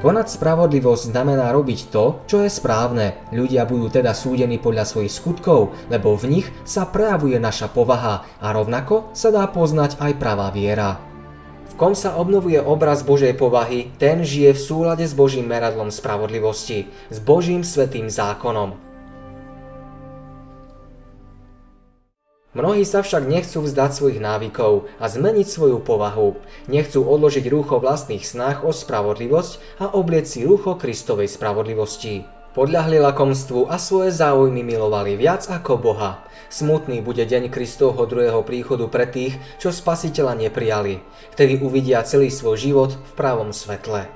Konať 0.00 0.32
spravodlivosť 0.32 1.12
znamená 1.12 1.52
robiť 1.52 1.92
to, 1.92 2.24
čo 2.24 2.40
je 2.40 2.48
správne. 2.48 3.20
Ľudia 3.36 3.68
budú 3.68 3.92
teda 3.92 4.16
súdení 4.16 4.56
podľa 4.56 4.88
svojich 4.88 5.12
skutkov, 5.12 5.76
lebo 5.92 6.16
v 6.16 6.40
nich 6.40 6.46
sa 6.64 6.88
prejavuje 6.88 7.36
naša 7.36 7.68
povaha 7.68 8.24
a 8.40 8.48
rovnako 8.48 9.12
sa 9.12 9.28
dá 9.28 9.44
poznať 9.44 10.00
aj 10.00 10.16
pravá 10.16 10.48
viera. 10.56 10.96
V 11.68 11.76
kom 11.76 11.92
sa 11.92 12.16
obnovuje 12.16 12.56
obraz 12.64 13.04
Božej 13.04 13.36
povahy, 13.36 13.92
ten 14.00 14.24
žije 14.24 14.56
v 14.56 14.64
súlade 14.72 15.04
s 15.04 15.12
Božím 15.12 15.44
meradlom 15.52 15.92
spravodlivosti, 15.92 16.88
s 17.12 17.20
Božím 17.20 17.60
svetým 17.60 18.08
zákonom. 18.08 18.89
Mnohí 22.50 22.82
sa 22.82 23.06
však 23.06 23.30
nechcú 23.30 23.62
vzdať 23.62 23.90
svojich 23.94 24.18
návykov 24.18 24.90
a 24.98 25.06
zmeniť 25.06 25.46
svoju 25.46 25.78
povahu. 25.86 26.34
Nechcú 26.66 27.06
odložiť 27.06 27.46
rúcho 27.46 27.78
vlastných 27.78 28.26
snách 28.26 28.66
o 28.66 28.74
spravodlivosť 28.74 29.78
a 29.78 29.94
oblieť 29.94 30.26
si 30.26 30.38
rúcho 30.42 30.74
Kristovej 30.74 31.30
spravodlivosti. 31.30 32.26
Podľahli 32.50 32.98
lakomstvu 32.98 33.70
a 33.70 33.78
svoje 33.78 34.10
záujmy 34.10 34.66
milovali 34.66 35.14
viac 35.14 35.46
ako 35.46 35.78
Boha. 35.78 36.26
Smutný 36.50 36.98
bude 36.98 37.22
deň 37.22 37.54
Kristovho 37.54 38.02
druhého 38.10 38.42
príchodu 38.42 38.90
pre 38.90 39.06
tých, 39.06 39.38
čo 39.62 39.70
spasiteľa 39.70 40.34
neprijali. 40.34 40.98
Vtedy 41.30 41.62
uvidia 41.62 42.02
celý 42.02 42.34
svoj 42.34 42.58
život 42.58 42.90
v 42.98 43.12
pravom 43.14 43.54
svetle. 43.54 44.10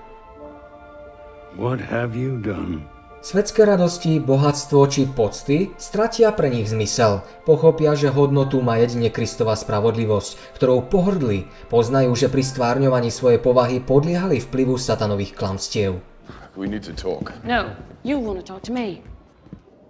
What 1.55 1.79
have 1.79 2.19
you 2.19 2.43
done? 2.43 2.94
Svetské 3.25 3.65
radosti, 3.65 4.21
bohatstvo 4.21 4.85
či 4.85 5.09
pocty 5.09 5.73
stratia 5.81 6.29
pre 6.37 6.53
nich 6.53 6.69
zmysel. 6.69 7.25
Pochopia, 7.49 7.97
že 7.97 8.13
hodnotu 8.13 8.61
má 8.61 8.77
jedine 8.77 9.09
Kristova 9.09 9.57
spravodlivosť, 9.57 10.53
ktorou 10.61 10.85
pohrdli. 10.85 11.49
Poznajú, 11.73 12.13
že 12.13 12.29
pri 12.29 12.45
stvárňovaní 12.45 13.09
svojej 13.09 13.41
povahy 13.41 13.81
podliehali 13.81 14.45
vplyvu 14.45 14.77
satanových 14.77 15.41
klamstiev. 15.41 16.05
We 16.53 16.69
need 16.69 16.85
to 16.85 16.93
talk. 16.93 17.33
No, 17.49 17.73
you 18.05 18.21
want 18.21 18.45
to 18.45 18.45
talk 18.45 18.61
to 18.69 18.77
me. 18.77 19.01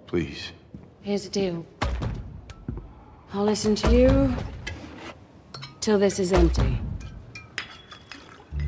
Please. 0.06 0.54
Here's 1.02 1.26
the 1.26 1.34
deal. 1.34 1.66
I'll 3.34 3.42
listen 3.42 3.74
to 3.82 3.90
you 3.90 4.30
till 5.82 5.98
this 5.98 6.22
is 6.22 6.30
empty. 6.30 6.78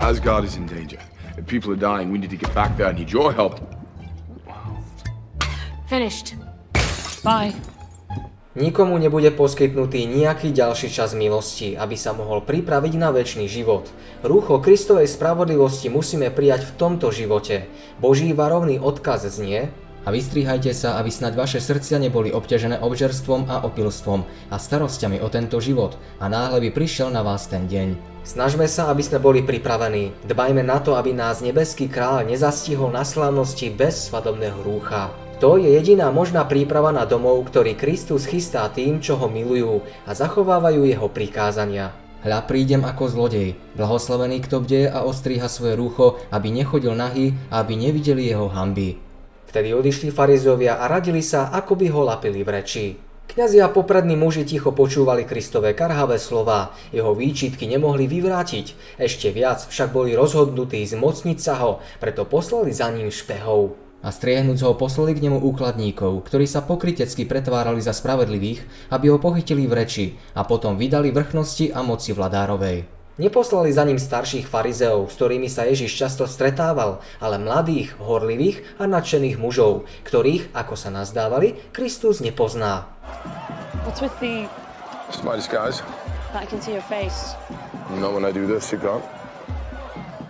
Asgard 0.03 0.43
is 0.43 0.59
in 0.59 0.67
danger. 0.67 0.99
If 1.39 1.47
people 1.47 1.71
are 1.71 1.79
dying, 1.79 2.11
we 2.11 2.19
need 2.19 2.35
to 2.35 2.41
get 2.41 2.51
back 2.51 2.75
there. 2.75 2.91
I 2.91 2.99
need 2.99 3.15
your 3.15 3.31
help. 3.31 3.76
Finished. 5.87 6.35
Bye. 7.23 7.55
Nikomu 8.57 8.97
nebude 8.97 9.31
poskytnutý 9.37 10.09
nejaký 10.09 10.51
ďalší 10.51 10.89
čas 10.89 11.13
milosti, 11.13 11.77
aby 11.77 11.93
sa 11.93 12.17
mohol 12.17 12.41
pripraviť 12.41 12.95
na 12.97 13.13
väčší 13.13 13.47
život. 13.47 13.87
Rúcho 14.25 14.59
Kristovej 14.65 15.07
spravodlivosti 15.13 15.93
musíme 15.93 16.33
prijať 16.33 16.65
v 16.65 16.75
tomto 16.81 17.13
živote. 17.13 17.69
Boží 18.01 18.33
varovný 18.33 18.81
odkaz 18.81 19.29
znie 19.29 19.69
a 20.03 20.09
vystrihajte 20.09 20.73
sa, 20.73 20.97
aby 20.97 21.13
snať 21.13 21.37
vaše 21.37 21.61
srdcia 21.61 22.01
neboli 22.01 22.33
obťažené 22.33 22.81
obžerstvom 22.81 23.45
a 23.47 23.63
opilstvom 23.69 24.25
a 24.49 24.57
starosťami 24.57 25.21
o 25.21 25.29
tento 25.29 25.61
život 25.61 26.01
a 26.17 26.27
náhle 26.27 26.65
by 26.67 26.69
prišiel 26.73 27.13
na 27.13 27.21
vás 27.21 27.45
ten 27.47 27.69
deň. 27.69 28.16
Snažme 28.27 28.67
sa, 28.67 28.91
aby 28.91 29.07
sme 29.07 29.23
boli 29.23 29.39
pripravení. 29.47 30.11
Dbajme 30.27 30.67
na 30.67 30.83
to, 30.83 30.99
aby 30.99 31.15
nás 31.15 31.47
nebeský 31.47 31.87
kráľ 31.87 32.27
nezastihol 32.27 32.91
na 32.91 33.07
slávnosti 33.07 33.71
bez 33.71 34.11
svadobného 34.11 34.67
rúcha. 34.67 35.15
To 35.39 35.55
je 35.55 35.71
jediná 35.71 36.11
možná 36.11 36.43
príprava 36.43 36.91
na 36.91 37.07
domov, 37.07 37.47
ktorý 37.47 37.79
Kristus 37.79 38.27
chystá 38.27 38.67
tým, 38.67 38.99
čo 38.99 39.15
ho 39.15 39.31
milujú 39.31 39.79
a 40.03 40.11
zachovávajú 40.11 40.91
jeho 40.91 41.07
prikázania. 41.07 41.95
Hľa 42.27 42.43
prídem 42.51 42.83
ako 42.83 43.07
zlodej, 43.07 43.55
blahoslavený 43.79 44.43
kto 44.43 44.59
bdeje 44.59 44.91
a 44.91 45.07
ostríha 45.07 45.47
svoje 45.47 45.79
rúcho, 45.79 46.19
aby 46.35 46.51
nechodil 46.51 46.99
nahý 46.99 47.31
a 47.47 47.63
aby 47.63 47.79
nevideli 47.79 48.27
jeho 48.27 48.51
hamby. 48.51 48.99
Vtedy 49.47 49.71
odišli 49.71 50.11
farizovia 50.11 50.83
a 50.83 50.91
radili 50.91 51.23
sa, 51.23 51.55
ako 51.55 51.79
by 51.79 51.87
ho 51.95 52.03
lapili 52.03 52.43
v 52.43 52.51
reči. 52.51 53.06
Kňazi 53.27 53.59
a 53.59 53.69
poprední 53.69 54.15
muži 54.15 54.47
ticho 54.47 54.71
počúvali 54.71 55.27
Kristové 55.27 55.75
karhavé 55.75 56.17
slova, 56.17 56.73
jeho 56.95 57.11
výčitky 57.11 57.67
nemohli 57.67 58.07
vyvrátiť, 58.07 58.99
ešte 59.03 59.35
viac 59.35 59.67
však 59.67 59.91
boli 59.91 60.15
rozhodnutí 60.15 60.81
zmocniť 60.87 61.39
sa 61.43 61.59
ho, 61.61 61.83
preto 61.99 62.23
poslali 62.23 62.71
za 62.71 62.87
ním 62.95 63.11
špehov. 63.11 63.77
A 64.07 64.15
striehnúc 64.15 64.63
ho 64.63 64.79
poslali 64.79 65.19
k 65.19 65.27
nemu 65.27 65.43
úkladníkov, 65.43 66.23
ktorí 66.31 66.47
sa 66.47 66.63
pokrytecky 66.63 67.27
pretvárali 67.27 67.83
za 67.83 67.91
spravedlivých, 67.91 68.93
aby 68.95 69.11
ho 69.11 69.19
pochytili 69.19 69.67
v 69.67 69.75
reči 69.75 70.07
a 70.39 70.47
potom 70.47 70.79
vydali 70.79 71.11
vrchnosti 71.11 71.75
a 71.75 71.83
moci 71.83 72.15
vladárovej. 72.15 72.96
Neposlali 73.17 73.73
za 73.73 73.81
ním 73.89 73.97
starších 73.97 74.45
farizeov, 74.45 75.09
s 75.09 75.17
ktorými 75.17 75.49
sa 75.49 75.65
Ježiš 75.65 75.97
často 75.97 76.29
stretával, 76.29 77.01
ale 77.17 77.41
mladých, 77.41 77.97
horlivých 77.97 78.61
a 78.77 78.85
nadšených 78.85 79.41
mužov, 79.41 79.89
ktorých, 80.05 80.53
ako 80.53 80.77
sa 80.77 80.93
nazdávali, 80.93 81.57
Kristus 81.73 82.21
nepozná. 82.21 82.85
What's 83.89 84.05
with 84.05 84.13
the... 84.21 84.45
It's 85.09 85.25
my 85.25 85.33
disguise. 85.33 85.81
I 86.37 86.45
can 86.45 86.61
see 86.61 86.77
your 86.77 86.85
face. 86.93 87.33
Not 87.97 88.13
when 88.13 88.29
I 88.29 88.37
do 88.37 88.45
this, 88.45 88.69
you 88.69 88.77
can't. 88.85 89.01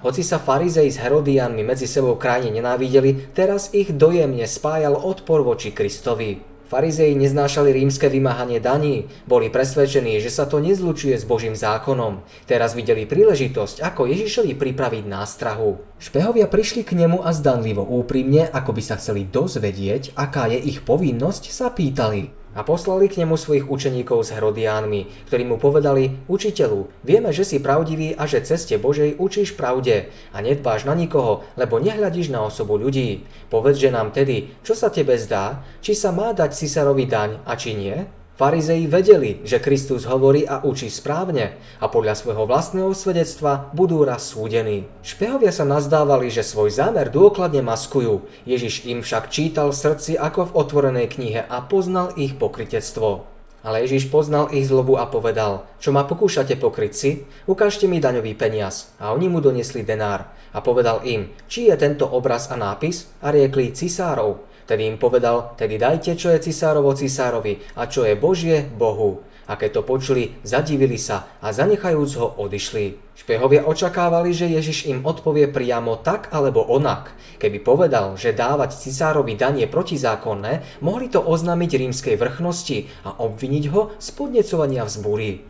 Hoci 0.07 0.23
sa 0.23 0.39
farizei 0.39 0.87
s 0.87 1.03
Herodianmi 1.03 1.67
medzi 1.67 1.91
sebou 1.91 2.15
krajne 2.15 2.55
nenávideli, 2.55 3.35
teraz 3.35 3.75
ich 3.75 3.91
dojemne 3.91 4.47
spájal 4.47 4.95
odpor 4.95 5.43
voči 5.43 5.75
Kristovi. 5.75 6.56
Farizei 6.67 7.15
neznášali 7.15 7.71
rímske 7.71 8.11
vymáhanie 8.11 8.59
daní, 8.59 9.07
boli 9.31 9.47
presvedčení, 9.47 10.19
že 10.19 10.35
sa 10.35 10.51
to 10.51 10.59
nezlučuje 10.59 11.15
s 11.15 11.23
Božím 11.23 11.55
zákonom. 11.55 12.27
Teraz 12.51 12.75
videli 12.75 13.07
príležitosť, 13.07 13.87
ako 13.87 14.11
Ježišovi 14.11 14.59
pripraviť 14.59 15.07
nástrahu. 15.07 15.79
Špehovia 16.03 16.51
prišli 16.51 16.83
k 16.83 16.99
nemu 16.99 17.23
a 17.23 17.31
zdanlivo 17.31 17.87
úprimne, 17.87 18.51
ako 18.51 18.75
by 18.75 18.83
sa 18.83 18.99
chceli 18.99 19.31
dozvedieť, 19.31 20.19
aká 20.19 20.51
je 20.51 20.59
ich 20.59 20.83
povinnosť, 20.83 21.55
sa 21.55 21.71
pýtali 21.71 22.46
a 22.57 22.65
poslali 22.65 23.13
k 23.13 23.21
nemu 23.21 23.37
svojich 23.37 23.69
učeníkov 23.69 24.25
s 24.25 24.33
Herodiánmi, 24.33 25.29
ktorí 25.29 25.45
mu 25.45 25.61
povedali, 25.61 26.25
učiteľu, 26.25 27.05
vieme, 27.05 27.31
že 27.37 27.45
si 27.45 27.61
pravdivý 27.61 28.17
a 28.17 28.25
že 28.25 28.41
ceste 28.41 28.81
Božej 28.81 29.21
učíš 29.21 29.53
pravde 29.55 30.09
a 30.33 30.41
nedbáš 30.41 30.89
na 30.89 30.97
nikoho, 30.97 31.45
lebo 31.61 31.77
nehľadíš 31.77 32.33
na 32.33 32.41
osobu 32.49 32.81
ľudí. 32.81 33.29
Povedz, 33.53 33.77
že 33.77 33.93
nám 33.93 34.17
tedy, 34.17 34.57
čo 34.65 34.73
sa 34.73 34.89
tebe 34.89 35.21
zdá, 35.21 35.61
či 35.85 35.93
sa 35.93 36.11
má 36.11 36.33
dať 36.33 36.57
Cisarovi 36.57 37.05
daň 37.05 37.45
a 37.45 37.53
či 37.61 37.77
nie? 37.77 38.09
Farizei 38.37 38.85
vedeli, 38.85 39.41
že 39.49 39.65
Kristus 39.65 40.05
hovorí 40.05 40.45
a 40.45 40.61
učí 40.61 40.93
správne 40.93 41.57
a 41.81 41.89
podľa 41.89 42.21
svojho 42.21 42.45
vlastného 42.45 42.93
svedectva 42.93 43.73
budú 43.73 44.05
raz 44.05 44.29
súdení. 44.29 44.85
Špehovia 45.01 45.49
sa 45.49 45.65
nazdávali, 45.65 46.29
že 46.29 46.45
svoj 46.45 46.69
zámer 46.69 47.09
dôkladne 47.09 47.65
maskujú. 47.65 48.29
Ježiš 48.45 48.85
im 48.85 49.01
však 49.01 49.33
čítal 49.33 49.73
v 49.73 49.81
srdci 49.81 50.21
ako 50.21 50.53
v 50.53 50.55
otvorenej 50.61 51.17
knihe 51.17 51.41
a 51.49 51.65
poznal 51.65 52.13
ich 52.21 52.37
pokritectvo. 52.37 53.25
Ale 53.65 53.89
Ježiš 53.89 54.13
poznal 54.13 54.53
ich 54.53 54.69
zlobu 54.69 55.01
a 55.01 55.09
povedal, 55.09 55.65
čo 55.81 55.97
ma 55.97 56.05
pokúšate 56.05 56.61
pokryť 56.61 56.93
si, 56.93 57.25
ukážte 57.49 57.89
mi 57.89 58.05
daňový 58.05 58.37
peniaz. 58.37 58.93
A 59.01 59.17
oni 59.17 59.33
mu 59.33 59.41
donesli 59.41 59.81
denár 59.81 60.29
a 60.53 60.61
povedal 60.61 61.01
im, 61.09 61.33
či 61.49 61.73
je 61.73 61.77
tento 61.81 62.05
obraz 62.05 62.53
a 62.53 62.61
nápis 62.61 63.09
a 63.25 63.33
riekli 63.33 63.73
cisárov. 63.73 64.56
Tedy 64.67 64.83
im 64.83 64.99
povedal, 64.99 65.55
tedy 65.55 65.79
dajte, 65.79 66.19
čo 66.19 66.35
je 66.35 66.43
cisárovo 66.43 66.91
cisárovi 66.91 67.63
a 67.79 67.87
čo 67.87 68.03
je 68.03 68.19
Božie 68.19 68.67
Bohu. 68.67 69.23
A 69.47 69.55
keď 69.55 69.79
to 69.79 69.83
počuli, 69.87 70.35
zadivili 70.43 70.99
sa 70.99 71.39
a 71.39 71.55
zanechajúc 71.55 72.11
ho 72.19 72.27
odišli. 72.43 72.99
Špehovia 73.15 73.63
očakávali, 73.63 74.35
že 74.35 74.51
Ježiš 74.51 74.91
im 74.91 75.07
odpovie 75.07 75.47
priamo 75.47 76.03
tak 76.03 76.35
alebo 76.35 76.67
onak. 76.67 77.15
Keby 77.39 77.63
povedal, 77.63 78.19
že 78.19 78.35
dávať 78.35 78.75
cisárovi 78.75 79.39
danie 79.39 79.71
protizákonné, 79.71 80.83
mohli 80.83 81.07
to 81.07 81.23
oznámiť 81.23 81.71
rímskej 81.79 82.19
vrchnosti 82.19 82.91
a 83.07 83.23
obviniť 83.23 83.65
ho 83.71 83.95
z 84.03 84.09
podnecovania 84.19 84.83
vzbúry. 84.83 85.47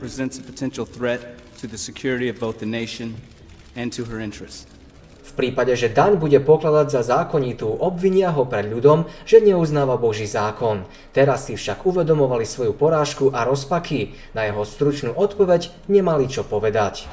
To 1.56 1.64
the 1.64 1.80
security 1.80 2.28
of 2.28 2.36
both 2.36 2.60
the 2.60 2.68
nation 2.68 3.16
and 3.72 3.88
to 3.96 4.04
her 4.04 4.20
interests 4.20 4.75
prípade, 5.36 5.76
že 5.76 5.92
daň 5.92 6.16
bude 6.16 6.40
pokladať 6.40 6.88
za 6.88 7.02
zákonitú, 7.04 7.68
obvinia 7.68 8.32
ho 8.32 8.48
pred 8.48 8.66
ľudom, 8.66 9.04
že 9.28 9.44
neuznáva 9.44 10.00
Boží 10.00 10.24
zákon. 10.24 10.88
Teraz 11.12 11.46
si 11.46 11.54
však 11.54 11.84
uvedomovali 11.84 12.48
svoju 12.48 12.72
porážku 12.72 13.30
a 13.30 13.44
rozpaky. 13.44 14.16
Na 14.32 14.48
jeho 14.48 14.64
stručnú 14.64 15.12
odpoveď 15.12 15.68
nemali 15.92 16.26
čo 16.26 16.42
povedať. 16.42 17.04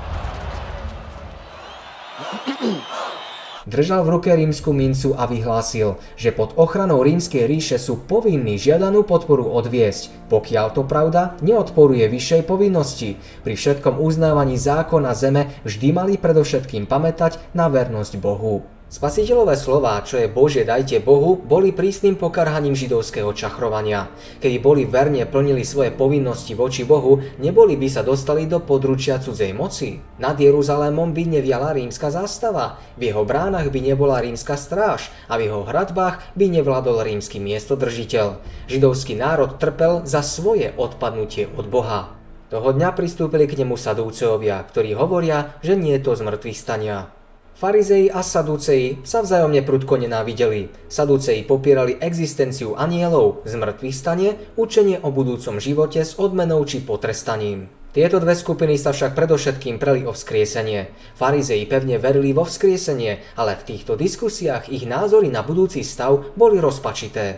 Držal 3.63 4.03
v 4.03 4.19
ruke 4.19 4.27
rímsku 4.35 4.75
mincu 4.75 5.15
a 5.15 5.23
vyhlásil, 5.23 5.95
že 6.19 6.35
pod 6.35 6.51
ochranou 6.59 6.99
rímskej 6.99 7.47
ríše 7.47 7.79
sú 7.79 7.95
povinní 7.95 8.59
žiadanú 8.59 9.07
podporu 9.07 9.47
odviesť, 9.55 10.11
pokiaľ 10.27 10.67
to 10.75 10.83
pravda 10.83 11.39
neodporuje 11.39 12.03
vyššej 12.11 12.43
povinnosti. 12.43 13.15
Pri 13.47 13.55
všetkom 13.55 14.03
uznávaní 14.03 14.59
zákona 14.59 15.15
zeme 15.15 15.47
vždy 15.63 15.95
mali 15.95 16.19
predovšetkým 16.19 16.91
pamätať 16.91 17.39
na 17.55 17.71
vernosť 17.71 18.19
Bohu. 18.19 18.67
Spasiteľové 18.93 19.57
slová, 19.57 20.05
čo 20.05 20.21
je 20.21 20.29
Bože 20.29 20.61
dajte 20.61 21.01
Bohu, 21.01 21.33
boli 21.33 21.73
prísnym 21.73 22.13
pokarhaním 22.13 22.77
židovského 22.77 23.33
čachrovania. 23.33 24.13
Keby 24.37 24.61
boli 24.61 24.85
verne 24.85 25.25
plnili 25.25 25.65
svoje 25.65 25.89
povinnosti 25.89 26.53
voči 26.53 26.85
Bohu, 26.85 27.17
neboli 27.41 27.73
by 27.73 27.89
sa 27.89 28.05
dostali 28.05 28.45
do 28.45 28.61
područia 28.61 29.17
cudzej 29.17 29.49
moci. 29.57 29.97
Nad 30.21 30.37
Jeruzalémom 30.37 31.09
by 31.09 31.25
neviala 31.25 31.73
rímska 31.73 32.13
zástava, 32.13 32.77
v 32.93 33.09
jeho 33.09 33.25
bránach 33.25 33.65
by 33.73 33.79
nebola 33.81 34.21
rímska 34.21 34.53
stráž 34.61 35.09
a 35.25 35.41
v 35.41 35.49
jeho 35.49 35.65
hradbách 35.65 36.37
by 36.37 36.53
nevládol 36.53 37.01
rímsky 37.01 37.41
miestodržiteľ. 37.41 38.45
Židovský 38.69 39.17
národ 39.17 39.57
trpel 39.57 40.05
za 40.05 40.21
svoje 40.21 40.69
odpadnutie 40.77 41.49
od 41.57 41.65
Boha. 41.65 42.13
Toho 42.53 42.69
dňa 42.69 42.93
pristúpili 42.93 43.49
k 43.49 43.57
nemu 43.57 43.73
sadúceovia, 43.73 44.61
ktorí 44.61 44.93
hovoria, 44.93 45.57
že 45.65 45.73
nie 45.73 45.97
je 45.97 46.05
to 46.05 46.13
zmrtvých 46.13 46.61
stania. 46.61 47.09
Farizei 47.53 48.09
a 48.09 48.25
Saduceji 48.25 49.05
sa 49.05 49.21
vzájomne 49.21 49.61
prudko 49.61 50.01
nenávideli. 50.01 50.73
Saduceji 50.89 51.45
popierali 51.45 52.01
existenciu 52.01 52.73
anielov, 52.73 53.45
zmrtvých 53.45 53.93
stane, 53.93 54.41
učenie 54.57 54.97
o 55.05 55.13
budúcom 55.13 55.61
živote 55.61 56.01
s 56.01 56.17
odmenou 56.17 56.65
či 56.65 56.81
potrestaním. 56.81 57.69
Tieto 57.93 58.17
dve 58.17 58.33
skupiny 58.33 58.73
sa 58.81 58.89
však 58.89 59.13
predovšetkým 59.13 59.77
preli 59.77 60.01
o 60.01 60.17
vzkriesenie. 60.17 60.89
Farizei 61.13 61.61
pevne 61.69 62.01
verili 62.01 62.33
vo 62.33 62.41
vzkriesenie, 62.41 63.37
ale 63.37 63.53
v 63.53 63.65
týchto 63.69 63.93
diskusiách 63.93 64.73
ich 64.73 64.89
názory 64.89 65.29
na 65.29 65.45
budúci 65.45 65.85
stav 65.85 66.33
boli 66.33 66.57
rozpačité. 66.57 67.37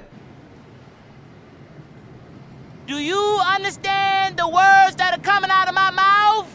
Do 2.87 2.95
you 3.03 3.19
understand 3.43 4.39
the 4.39 4.47
words 4.47 4.95
that 4.95 5.11
are 5.11 5.19
coming 5.19 5.51
out 5.51 5.67
of 5.67 5.75
my 5.75 5.91
mouth? 5.91 6.47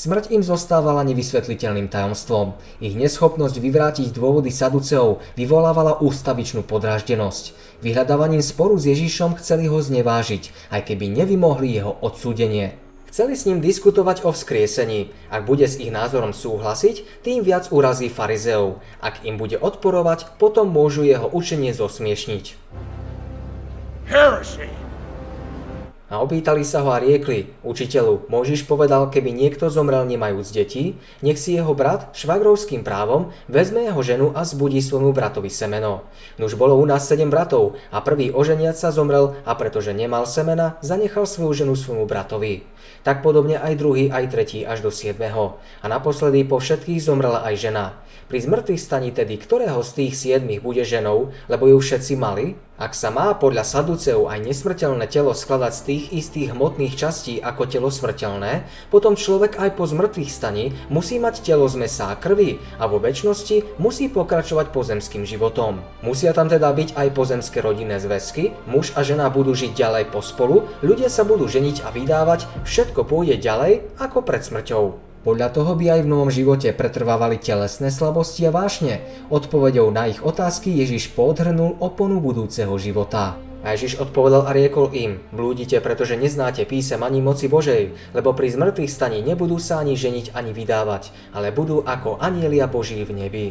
Smrť 0.00 0.32
im 0.32 0.40
zostávala 0.40 1.04
nevysvetliteľným 1.04 1.92
tajomstvom. 1.92 2.56
Ich 2.80 2.96
neschopnosť 2.96 3.60
vyvrátiť 3.60 4.16
dôvody 4.16 4.48
Saduceov 4.48 5.20
vyvolávala 5.36 6.00
ústavičnú 6.00 6.64
podráždenosť. 6.64 7.52
Vyhľadávaním 7.84 8.40
sporu 8.40 8.80
s 8.80 8.88
Ježišom 8.88 9.36
chceli 9.36 9.68
ho 9.68 9.76
znevážiť, 9.76 10.72
aj 10.72 10.88
keby 10.88 11.04
nevymohli 11.20 11.76
jeho 11.76 12.00
odsúdenie. 12.00 12.80
Chceli 13.12 13.36
s 13.36 13.44
ním 13.44 13.60
diskutovať 13.60 14.24
o 14.24 14.32
vzkriesení. 14.32 15.12
Ak 15.28 15.44
bude 15.44 15.68
s 15.68 15.76
ich 15.76 15.92
názorom 15.92 16.32
súhlasiť, 16.32 17.20
tým 17.20 17.44
viac 17.44 17.68
urazí 17.68 18.08
farizeov. 18.08 18.80
Ak 19.04 19.20
im 19.28 19.36
bude 19.36 19.60
odporovať, 19.60 20.40
potom 20.40 20.72
môžu 20.72 21.04
jeho 21.04 21.28
učenie 21.28 21.76
zosmiešniť. 21.76 22.56
Heresy! 24.08 24.89
A 26.10 26.18
opýtali 26.18 26.66
sa 26.66 26.82
ho 26.82 26.90
a 26.90 26.98
riekli, 26.98 27.54
učiteľu, 27.62 28.26
Možiš 28.26 28.66
povedal, 28.66 29.14
keby 29.14 29.30
niekto 29.30 29.70
zomrel 29.70 30.02
nemajúc 30.10 30.50
detí, 30.50 30.98
nech 31.22 31.38
si 31.38 31.54
jeho 31.54 31.70
brat 31.70 32.10
švagrovským 32.18 32.82
právom 32.82 33.30
vezme 33.46 33.86
jeho 33.86 34.02
ženu 34.02 34.26
a 34.34 34.42
zbudí 34.42 34.82
svojmu 34.82 35.14
bratovi 35.14 35.46
semeno. 35.46 36.02
Nuž 36.34 36.58
bolo 36.58 36.74
u 36.74 36.82
nás 36.82 37.06
sedem 37.06 37.30
bratov 37.30 37.78
a 37.94 38.02
prvý 38.02 38.34
oženiac 38.34 38.74
sa 38.74 38.90
zomrel 38.90 39.38
a 39.46 39.54
pretože 39.54 39.94
nemal 39.94 40.26
semena, 40.26 40.82
zanechal 40.82 41.30
svoju 41.30 41.62
ženu 41.62 41.78
svojmu 41.78 42.10
bratovi. 42.10 42.66
Tak 43.06 43.22
podobne 43.22 43.62
aj 43.62 43.78
druhý, 43.78 44.10
aj 44.10 44.34
tretí 44.34 44.66
až 44.66 44.82
do 44.82 44.90
siedmeho. 44.90 45.62
A 45.78 45.86
naposledy 45.86 46.42
po 46.42 46.58
všetkých 46.58 46.98
zomrela 46.98 47.46
aj 47.46 47.54
žena. 47.54 47.94
Pri 48.26 48.42
zmrtvých 48.42 48.82
staní 48.82 49.10
tedy, 49.10 49.38
ktorého 49.38 49.82
z 49.82 49.90
tých 49.94 50.14
siedmých 50.14 50.62
bude 50.62 50.82
ženou, 50.86 51.34
lebo 51.50 51.66
ju 51.66 51.78
všetci 51.78 52.14
mali? 52.14 52.54
Ak 52.80 52.96
sa 52.96 53.12
má 53.12 53.36
podľa 53.36 53.60
Saduceov 53.60 54.32
aj 54.32 54.40
nesmrteľné 54.40 55.04
telo 55.12 55.36
skladať 55.36 55.72
z 55.76 55.82
tých 55.84 56.04
istých 56.16 56.56
hmotných 56.56 56.96
častí 56.96 57.36
ako 57.36 57.68
telo 57.68 57.92
smrteľné, 57.92 58.64
potom 58.88 59.20
človek 59.20 59.60
aj 59.60 59.76
po 59.76 59.84
zmrtvých 59.84 60.32
staní 60.32 60.72
musí 60.88 61.20
mať 61.20 61.44
telo 61.44 61.68
z 61.68 61.76
mesa 61.76 62.08
a 62.08 62.16
krvi 62.16 62.56
a 62.80 62.88
vo 62.88 62.96
väčšnosti 62.96 63.76
musí 63.76 64.08
pokračovať 64.08 64.72
pozemským 64.72 65.28
životom. 65.28 65.84
Musia 66.00 66.32
tam 66.32 66.48
teda 66.48 66.72
byť 66.72 66.96
aj 66.96 67.08
pozemské 67.12 67.60
rodinné 67.60 68.00
zväzky, 68.00 68.56
muž 68.64 68.96
a 68.96 69.04
žena 69.04 69.28
budú 69.28 69.52
žiť 69.52 69.76
ďalej 69.76 70.08
pospolu, 70.08 70.64
ľudia 70.80 71.12
sa 71.12 71.28
budú 71.28 71.52
ženiť 71.52 71.84
a 71.84 71.92
vydávať, 71.92 72.48
všetko 72.64 73.04
pôjde 73.04 73.44
ďalej 73.44 73.92
ako 74.00 74.24
pred 74.24 74.40
smrťou. 74.40 75.09
Podľa 75.20 75.52
toho 75.52 75.76
by 75.76 76.00
aj 76.00 76.00
v 76.00 76.10
novom 76.16 76.32
živote 76.32 76.72
pretrvávali 76.72 77.36
telesné 77.36 77.92
slabosti 77.92 78.48
a 78.48 78.56
vášne. 78.56 79.04
Odpovedou 79.28 79.92
na 79.92 80.08
ich 80.08 80.24
otázky 80.24 80.72
Ježiš 80.80 81.12
podhrnul 81.12 81.76
oponu 81.76 82.24
budúceho 82.24 82.72
života. 82.80 83.36
A 83.60 83.76
Ježiš 83.76 84.00
odpovedal 84.00 84.48
a 84.48 84.56
riekol 84.56 84.88
im, 84.96 85.20
blúdite, 85.28 85.76
pretože 85.84 86.16
neznáte 86.16 86.64
písem 86.64 87.04
ani 87.04 87.20
moci 87.20 87.52
Božej, 87.52 87.92
lebo 88.16 88.32
pri 88.32 88.48
zmrtvých 88.48 88.88
staní 88.88 89.20
nebudú 89.20 89.60
sa 89.60 89.84
ani 89.84 89.92
ženiť, 89.92 90.32
ani 90.32 90.56
vydávať, 90.56 91.12
ale 91.36 91.52
budú 91.52 91.84
ako 91.84 92.16
anielia 92.16 92.64
Boží 92.64 93.04
v 93.04 93.12
nebi. 93.12 93.46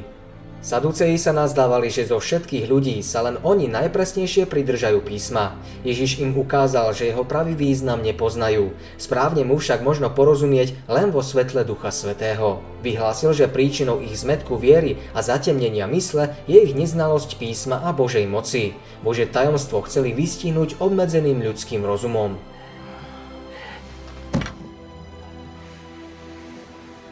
Saduceji 0.59 1.15
sa 1.15 1.31
nazdávali, 1.31 1.87
že 1.87 2.11
zo 2.11 2.19
všetkých 2.19 2.67
ľudí 2.67 2.99
sa 2.99 3.23
len 3.23 3.39
oni 3.47 3.71
najpresnejšie 3.71 4.43
pridržajú 4.43 4.99
písma. 4.99 5.55
Ježiš 5.87 6.19
im 6.19 6.35
ukázal, 6.35 6.91
že 6.91 7.07
jeho 7.07 7.23
pravý 7.23 7.55
význam 7.55 8.03
nepoznajú. 8.03 8.75
Správne 8.99 9.47
mu 9.47 9.55
však 9.55 9.79
možno 9.79 10.11
porozumieť 10.11 10.75
len 10.91 11.15
vo 11.15 11.23
svetle 11.23 11.63
Ducha 11.63 11.95
Svetého. 11.95 12.59
Vyhlásil, 12.83 13.31
že 13.31 13.47
príčinou 13.47 14.03
ich 14.03 14.19
zmetku 14.19 14.59
viery 14.59 14.99
a 15.15 15.23
zatemnenia 15.23 15.87
mysle 15.87 16.35
je 16.43 16.59
ich 16.59 16.75
neznalosť 16.75 17.39
písma 17.39 17.79
a 17.79 17.95
Božej 17.95 18.27
moci. 18.27 18.75
Bože 18.99 19.31
tajomstvo 19.31 19.87
chceli 19.87 20.11
vystihnúť 20.11 20.83
obmedzeným 20.83 21.39
ľudským 21.39 21.87
rozumom. 21.87 22.35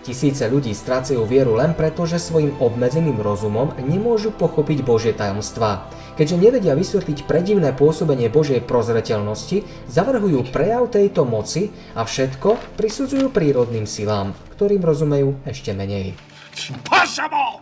Tisíce 0.08 0.48
ľudí 0.48 0.72
strácajú 0.72 1.28
vieru 1.28 1.60
len 1.60 1.76
preto, 1.76 2.08
že 2.08 2.16
svojim 2.16 2.56
obmedzeným 2.64 3.20
rozumom 3.20 3.76
nemôžu 3.76 4.32
pochopiť 4.32 4.80
Božie 4.80 5.12
tajomstvá. 5.12 5.92
Keďže 6.16 6.40
nevedia 6.40 6.80
vysvetliť 6.80 7.28
predivné 7.28 7.76
pôsobenie 7.76 8.32
Božej 8.32 8.64
prozreteľnosti, 8.64 9.68
zavrhujú 9.92 10.48
prejav 10.56 10.88
tejto 10.88 11.28
moci 11.28 11.76
a 11.92 12.08
všetko 12.08 12.80
prisudzujú 12.80 13.36
prírodným 13.36 13.84
silám, 13.84 14.32
ktorým 14.56 14.80
rozumejú 14.80 15.44
ešte 15.44 15.76
menej. 15.76 16.16
Impossible! 16.56 17.60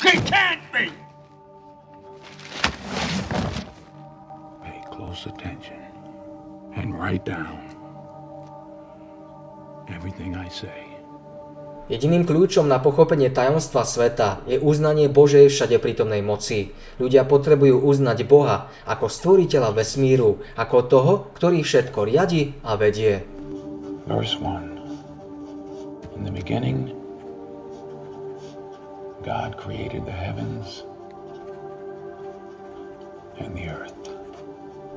It 0.00 0.24
can't 0.24 0.64
be! 0.72 0.88
Pay 4.64 4.80
close 4.88 5.28
attention 5.28 5.92
and 6.72 6.96
write 6.96 7.28
down. 7.28 7.71
Jediným 11.90 12.24
kľúčom 12.24 12.70
na 12.70 12.80
pochopenie 12.80 13.28
tajomstva 13.28 13.84
sveta 13.84 14.40
je 14.48 14.56
uznanie 14.56 15.12
Božej 15.12 15.50
všade 15.50 15.76
prítomnej 15.76 16.24
moci. 16.24 16.72
Ľudia 16.96 17.26
potrebujú 17.28 17.82
uznať 17.84 18.24
Boha 18.24 18.72
ako 18.88 19.10
stvoriteľa 19.10 19.76
vesmíru, 19.76 20.40
ako 20.56 20.76
toho, 20.88 21.12
ktorý 21.36 21.60
všetko 21.60 22.06
riadi 22.06 22.56
a 22.64 22.78
vedie. 22.80 23.26
Verse 24.08 24.38
1. 24.40 24.72
In 26.16 26.24
the 26.24 26.32
beginning, 26.32 26.94
God 29.26 29.58
created 29.58 30.06
the 30.06 30.14
heavens 30.14 30.86
and 33.38 33.54
the 33.54 33.68
earth. 33.68 34.01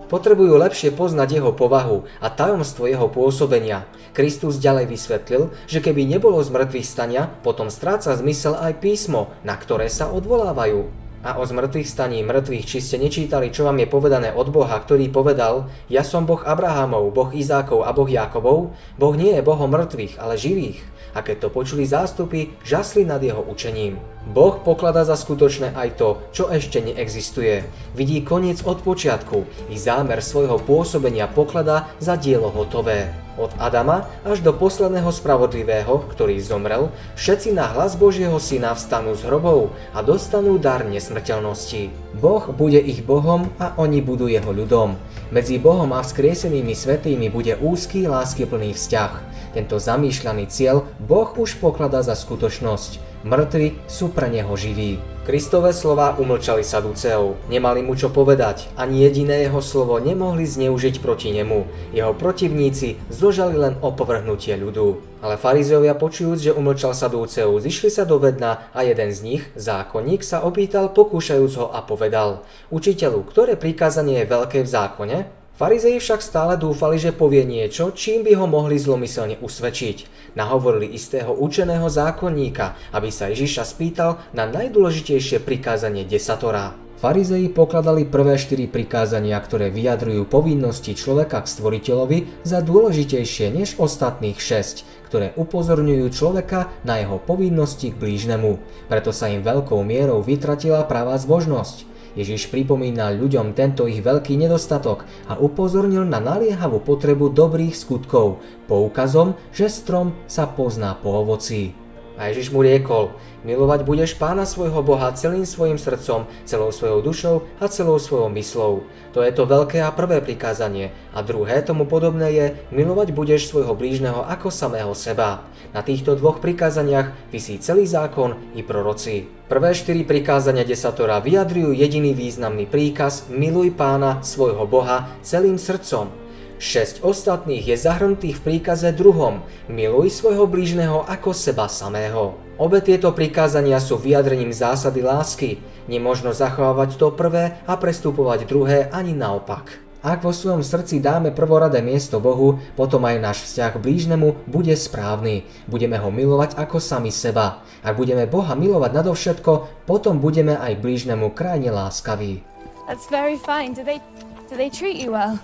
Potrebujú 0.06 0.54
lepšie 0.62 0.94
poznať 0.94 1.42
jeho 1.42 1.52
povahu 1.58 2.06
a 2.22 2.30
tajomstvo 2.30 2.86
jeho 2.86 3.10
pôsobenia. 3.10 3.90
Kristus 4.14 4.62
ďalej 4.62 4.86
vysvetlil, 4.86 5.50
že 5.66 5.82
keby 5.82 6.06
nebolo 6.06 6.38
zmrtvých 6.40 6.86
stania, 6.86 7.28
potom 7.42 7.74
stráca 7.74 8.14
zmysel 8.14 8.54
aj 8.54 8.80
písmo, 8.80 9.34
na 9.42 9.58
ktoré 9.58 9.90
sa 9.90 10.14
odvolávajú. 10.14 11.06
A 11.26 11.42
o 11.42 11.44
zmrtvých 11.44 11.90
staní 11.90 12.22
mŕtvych 12.22 12.70
či 12.70 12.78
ste 12.86 13.02
nečítali, 13.02 13.50
čo 13.50 13.66
vám 13.66 13.82
je 13.82 13.90
povedané 13.90 14.30
od 14.30 14.54
Boha, 14.54 14.78
ktorý 14.78 15.10
povedal, 15.10 15.74
ja 15.90 16.06
som 16.06 16.30
Boh 16.30 16.46
Abrahamov, 16.46 17.10
Boh 17.10 17.34
Izákov 17.34 17.82
a 17.82 17.90
Boh 17.98 18.06
Jakobov, 18.06 18.78
Boh 19.02 19.14
nie 19.18 19.34
je 19.34 19.42
Bohom 19.42 19.74
mŕtvych, 19.74 20.22
ale 20.22 20.38
živých. 20.38 20.86
A 21.16 21.24
keď 21.24 21.48
to 21.48 21.50
počuli 21.50 21.88
zástupy, 21.88 22.54
žasli 22.62 23.08
nad 23.08 23.24
jeho 23.24 23.40
učením. 23.40 23.98
Boh 24.28 24.60
pokladá 24.60 25.08
za 25.08 25.16
skutočné 25.16 25.72
aj 25.72 25.90
to, 25.96 26.10
čo 26.36 26.52
ešte 26.52 26.84
neexistuje. 26.84 27.64
Vidí 27.96 28.20
koniec 28.22 28.60
od 28.68 28.84
počiatku 28.84 29.48
i 29.72 29.80
zámer 29.80 30.20
svojho 30.20 30.60
pôsobenia 30.60 31.32
pokladá 31.32 31.88
za 32.04 32.20
dielo 32.20 32.52
hotové. 32.52 33.25
Od 33.36 33.52
Adama 33.60 34.08
až 34.24 34.40
do 34.40 34.56
posledného 34.56 35.12
spravodlivého, 35.12 36.08
ktorý 36.08 36.40
zomrel, 36.40 36.88
všetci 37.20 37.52
na 37.52 37.68
hlas 37.68 38.00
Božieho 38.00 38.40
syna 38.40 38.72
vstanú 38.72 39.12
z 39.12 39.28
hrobov 39.28 39.76
a 39.92 40.00
dostanú 40.00 40.56
dar 40.56 40.88
nesmrteľnosti. 40.88 41.92
Boh 42.16 42.48
bude 42.56 42.80
ich 42.80 43.04
Bohom 43.04 43.52
a 43.60 43.76
oni 43.76 44.00
budú 44.00 44.32
jeho 44.32 44.56
ľudom. 44.56 44.96
Medzi 45.36 45.60
Bohom 45.60 45.92
a 45.92 46.00
vzkriesenými 46.00 46.72
svetými 46.72 47.28
bude 47.28 47.60
úzky, 47.60 48.08
láskyplný 48.08 48.72
vzťah. 48.72 49.12
Tento 49.52 49.80
zamýšľaný 49.84 50.48
cieľ 50.48 50.88
Boh 51.04 51.28
už 51.36 51.60
pokladá 51.60 52.04
za 52.04 52.16
skutočnosť 52.16 53.15
mŕtvi 53.26 53.74
sú 53.90 54.14
pre 54.14 54.30
neho 54.30 54.54
živí. 54.54 55.02
Kristové 55.26 55.74
slova 55.74 56.14
umlčali 56.22 56.62
Saduceov, 56.62 57.50
nemali 57.50 57.82
mu 57.82 57.98
čo 57.98 58.14
povedať, 58.14 58.70
ani 58.78 59.02
jediné 59.02 59.42
jeho 59.50 59.58
slovo 59.58 59.98
nemohli 59.98 60.46
zneužiť 60.46 61.02
proti 61.02 61.34
nemu. 61.34 61.66
Jeho 61.98 62.14
protivníci 62.14 63.02
zožali 63.10 63.58
len 63.58 63.74
opovrhnutie 63.82 64.54
ľudu. 64.54 65.02
Ale 65.26 65.42
farizeovia 65.42 65.98
počujúc, 65.98 66.38
že 66.38 66.54
umlčal 66.54 66.94
Sadúceov, 66.94 67.58
zišli 67.58 67.90
sa 67.90 68.06
do 68.06 68.22
vedna 68.22 68.70
a 68.70 68.86
jeden 68.86 69.10
z 69.10 69.20
nich, 69.26 69.44
zákonník, 69.58 70.22
sa 70.22 70.46
opýtal 70.46 70.94
pokúšajúc 70.94 71.54
ho 71.58 71.68
a 71.74 71.82
povedal 71.82 72.46
Učiteľu, 72.70 73.26
ktoré 73.26 73.58
prikázanie 73.58 74.22
je 74.22 74.30
veľké 74.30 74.62
v 74.62 74.70
zákone? 74.70 75.45
Farizei 75.56 75.96
však 75.96 76.20
stále 76.20 76.60
dúfali, 76.60 77.00
že 77.00 77.16
povie 77.16 77.48
niečo, 77.48 77.96
čím 77.96 78.28
by 78.28 78.36
ho 78.36 78.44
mohli 78.44 78.76
zlomyselne 78.76 79.40
usvedčiť. 79.40 80.28
Nahovorili 80.36 80.92
istého 80.92 81.32
učeného 81.32 81.88
zákonníka, 81.88 82.76
aby 82.92 83.08
sa 83.08 83.32
Ježiša 83.32 83.64
spýtal 83.64 84.20
na 84.36 84.44
najdôležitejšie 84.52 85.40
prikázanie 85.40 86.04
desatora. 86.04 86.76
Farizei 87.00 87.48
pokladali 87.48 88.04
prvé 88.04 88.36
štyri 88.36 88.68
prikázania, 88.68 89.40
ktoré 89.40 89.72
vyjadrujú 89.72 90.28
povinnosti 90.28 90.92
človeka 90.92 91.48
k 91.48 91.48
stvoriteľovi 91.48 92.44
za 92.44 92.60
dôležitejšie 92.60 93.56
než 93.56 93.80
ostatných 93.80 94.36
šesť, 94.36 95.08
ktoré 95.08 95.32
upozorňujú 95.40 96.08
človeka 96.12 96.68
na 96.84 97.00
jeho 97.00 97.16
povinnosti 97.16 97.96
k 97.96 98.00
blížnemu. 98.00 98.60
Preto 98.92 99.16
sa 99.16 99.32
im 99.32 99.40
veľkou 99.40 99.80
mierou 99.88 100.20
vytratila 100.20 100.84
pravá 100.84 101.16
zbožnosť. 101.16 101.95
Ježiš 102.16 102.48
pripomínal 102.48 103.20
ľuďom 103.20 103.52
tento 103.52 103.86
ich 103.86 104.00
veľký 104.00 104.40
nedostatok 104.40 105.04
a 105.28 105.36
upozornil 105.36 106.08
na 106.08 106.24
naliehavú 106.24 106.82
potrebu 106.82 107.30
dobrých 107.32 107.76
skutkov, 107.76 108.40
poukazom, 108.66 109.36
že 109.52 109.68
strom 109.68 110.16
sa 110.26 110.48
pozná 110.48 110.96
po 110.96 111.12
ovoci. 111.22 111.85
A 112.16 112.32
Ježiš 112.32 112.48
mu 112.56 112.64
riekol, 112.64 113.12
milovať 113.44 113.84
budeš 113.84 114.12
pána 114.16 114.48
svojho 114.48 114.80
Boha 114.80 115.12
celým 115.12 115.44
svojim 115.44 115.76
srdcom, 115.76 116.24
celou 116.48 116.72
svojou 116.72 117.04
dušou 117.04 117.36
a 117.60 117.68
celou 117.68 118.00
svojou 118.00 118.32
myslou. 118.32 118.88
To 119.12 119.20
je 119.20 119.32
to 119.36 119.44
veľké 119.44 119.84
a 119.84 119.92
prvé 119.92 120.24
prikázanie. 120.24 120.96
A 121.12 121.20
druhé 121.20 121.60
tomu 121.60 121.84
podobné 121.84 122.32
je, 122.32 122.46
milovať 122.72 123.12
budeš 123.12 123.52
svojho 123.52 123.76
blížneho 123.76 124.24
ako 124.24 124.48
samého 124.48 124.96
seba. 124.96 125.44
Na 125.76 125.84
týchto 125.84 126.16
dvoch 126.16 126.40
prikázaniach 126.40 127.32
vysí 127.36 127.60
celý 127.60 127.84
zákon 127.84 128.56
i 128.56 128.64
proroci. 128.64 129.28
Prvé 129.52 129.76
štyri 129.76 130.08
prikázania 130.08 130.66
desatora 130.66 131.20
vyjadrujú 131.22 131.76
jediný 131.76 132.16
významný 132.16 132.66
príkaz 132.66 133.28
miluj 133.28 133.76
pána 133.76 134.24
svojho 134.24 134.64
Boha 134.66 135.12
celým 135.22 135.60
srdcom, 135.60 136.25
Šesť 136.56 137.04
ostatných 137.04 137.68
je 137.68 137.76
zahrnutých 137.76 138.40
v 138.40 138.46
príkaze 138.48 138.88
druhom 138.96 139.44
miluj 139.68 140.08
svojho 140.08 140.48
blížneho 140.48 141.04
ako 141.04 141.36
seba 141.36 141.68
samého. 141.68 142.40
Obe 142.56 142.80
tieto 142.80 143.12
prikázania 143.12 143.76
sú 143.84 144.00
vyjadrením 144.00 144.56
zásady 144.56 145.04
lásky. 145.04 145.60
Nemožno 145.92 146.32
zachovávať 146.32 146.96
to 146.96 147.12
prvé 147.12 147.60
a 147.68 147.76
prestupovať 147.76 148.48
druhé 148.48 148.88
ani 148.88 149.12
naopak. 149.12 149.84
Ak 150.06 150.24
vo 150.24 150.32
svojom 150.32 150.64
srdci 150.64 151.04
dáme 151.04 151.36
prvoradé 151.36 151.82
miesto 151.82 152.24
Bohu, 152.24 152.62
potom 152.78 153.04
aj 153.04 153.18
náš 153.20 153.38
vzťah 153.50 153.76
k 153.76 153.82
blížnemu 153.82 154.48
bude 154.48 154.72
správny. 154.78 155.44
Budeme 155.68 155.98
ho 156.00 156.14
milovať 156.14 156.56
ako 156.56 156.78
sami 156.78 157.10
seba. 157.12 157.66
Ak 157.84 157.98
budeme 158.00 158.30
Boha 158.30 158.56
milovať 158.56 158.92
nadovšetko, 158.96 159.84
potom 159.90 160.22
budeme 160.24 160.56
aj 160.56 160.78
blížnemu 160.80 161.34
krajne 161.36 161.74
láskaví. 161.74 162.46
That's 162.88 163.10
very 163.10 163.36
fine. 163.36 163.74
Do 163.74 163.82
they, 163.82 163.98
do 164.46 164.56
they 164.56 164.70
treat 164.70 164.96
you 164.96 165.12
well? 165.12 165.42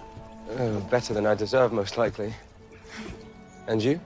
Oh, 0.50 0.80
better 0.90 1.14
than 1.14 1.26
I 1.26 1.36
deserve, 1.36 1.72
most 1.72 1.98
likely. 1.98 2.34
And 3.68 3.82
you? 3.82 4.00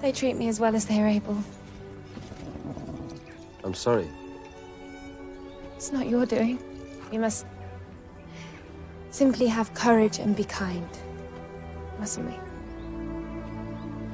They 0.00 0.12
treat 0.12 0.36
me 0.36 0.48
as 0.48 0.58
well 0.60 0.74
as 0.74 0.86
they 0.86 1.00
are 1.00 1.06
able. 1.06 1.38
I'm 3.64 3.74
sorry. 3.74 4.08
It's 5.76 5.92
not 5.92 6.08
your 6.08 6.26
doing. 6.26 6.58
We 7.10 7.18
must 7.18 7.46
simply 9.10 9.46
have 9.46 9.72
courage 9.74 10.18
and 10.18 10.34
be 10.34 10.44
kind, 10.44 10.88
mustn't 11.98 12.26
we? 12.26 12.34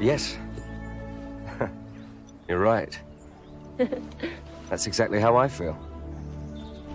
Yes. 0.04 0.36
You're 2.48 2.58
right. 2.58 2.98
That's 4.68 4.86
exactly 4.86 5.20
how 5.20 5.36
I 5.36 5.48
feel. 5.48 5.78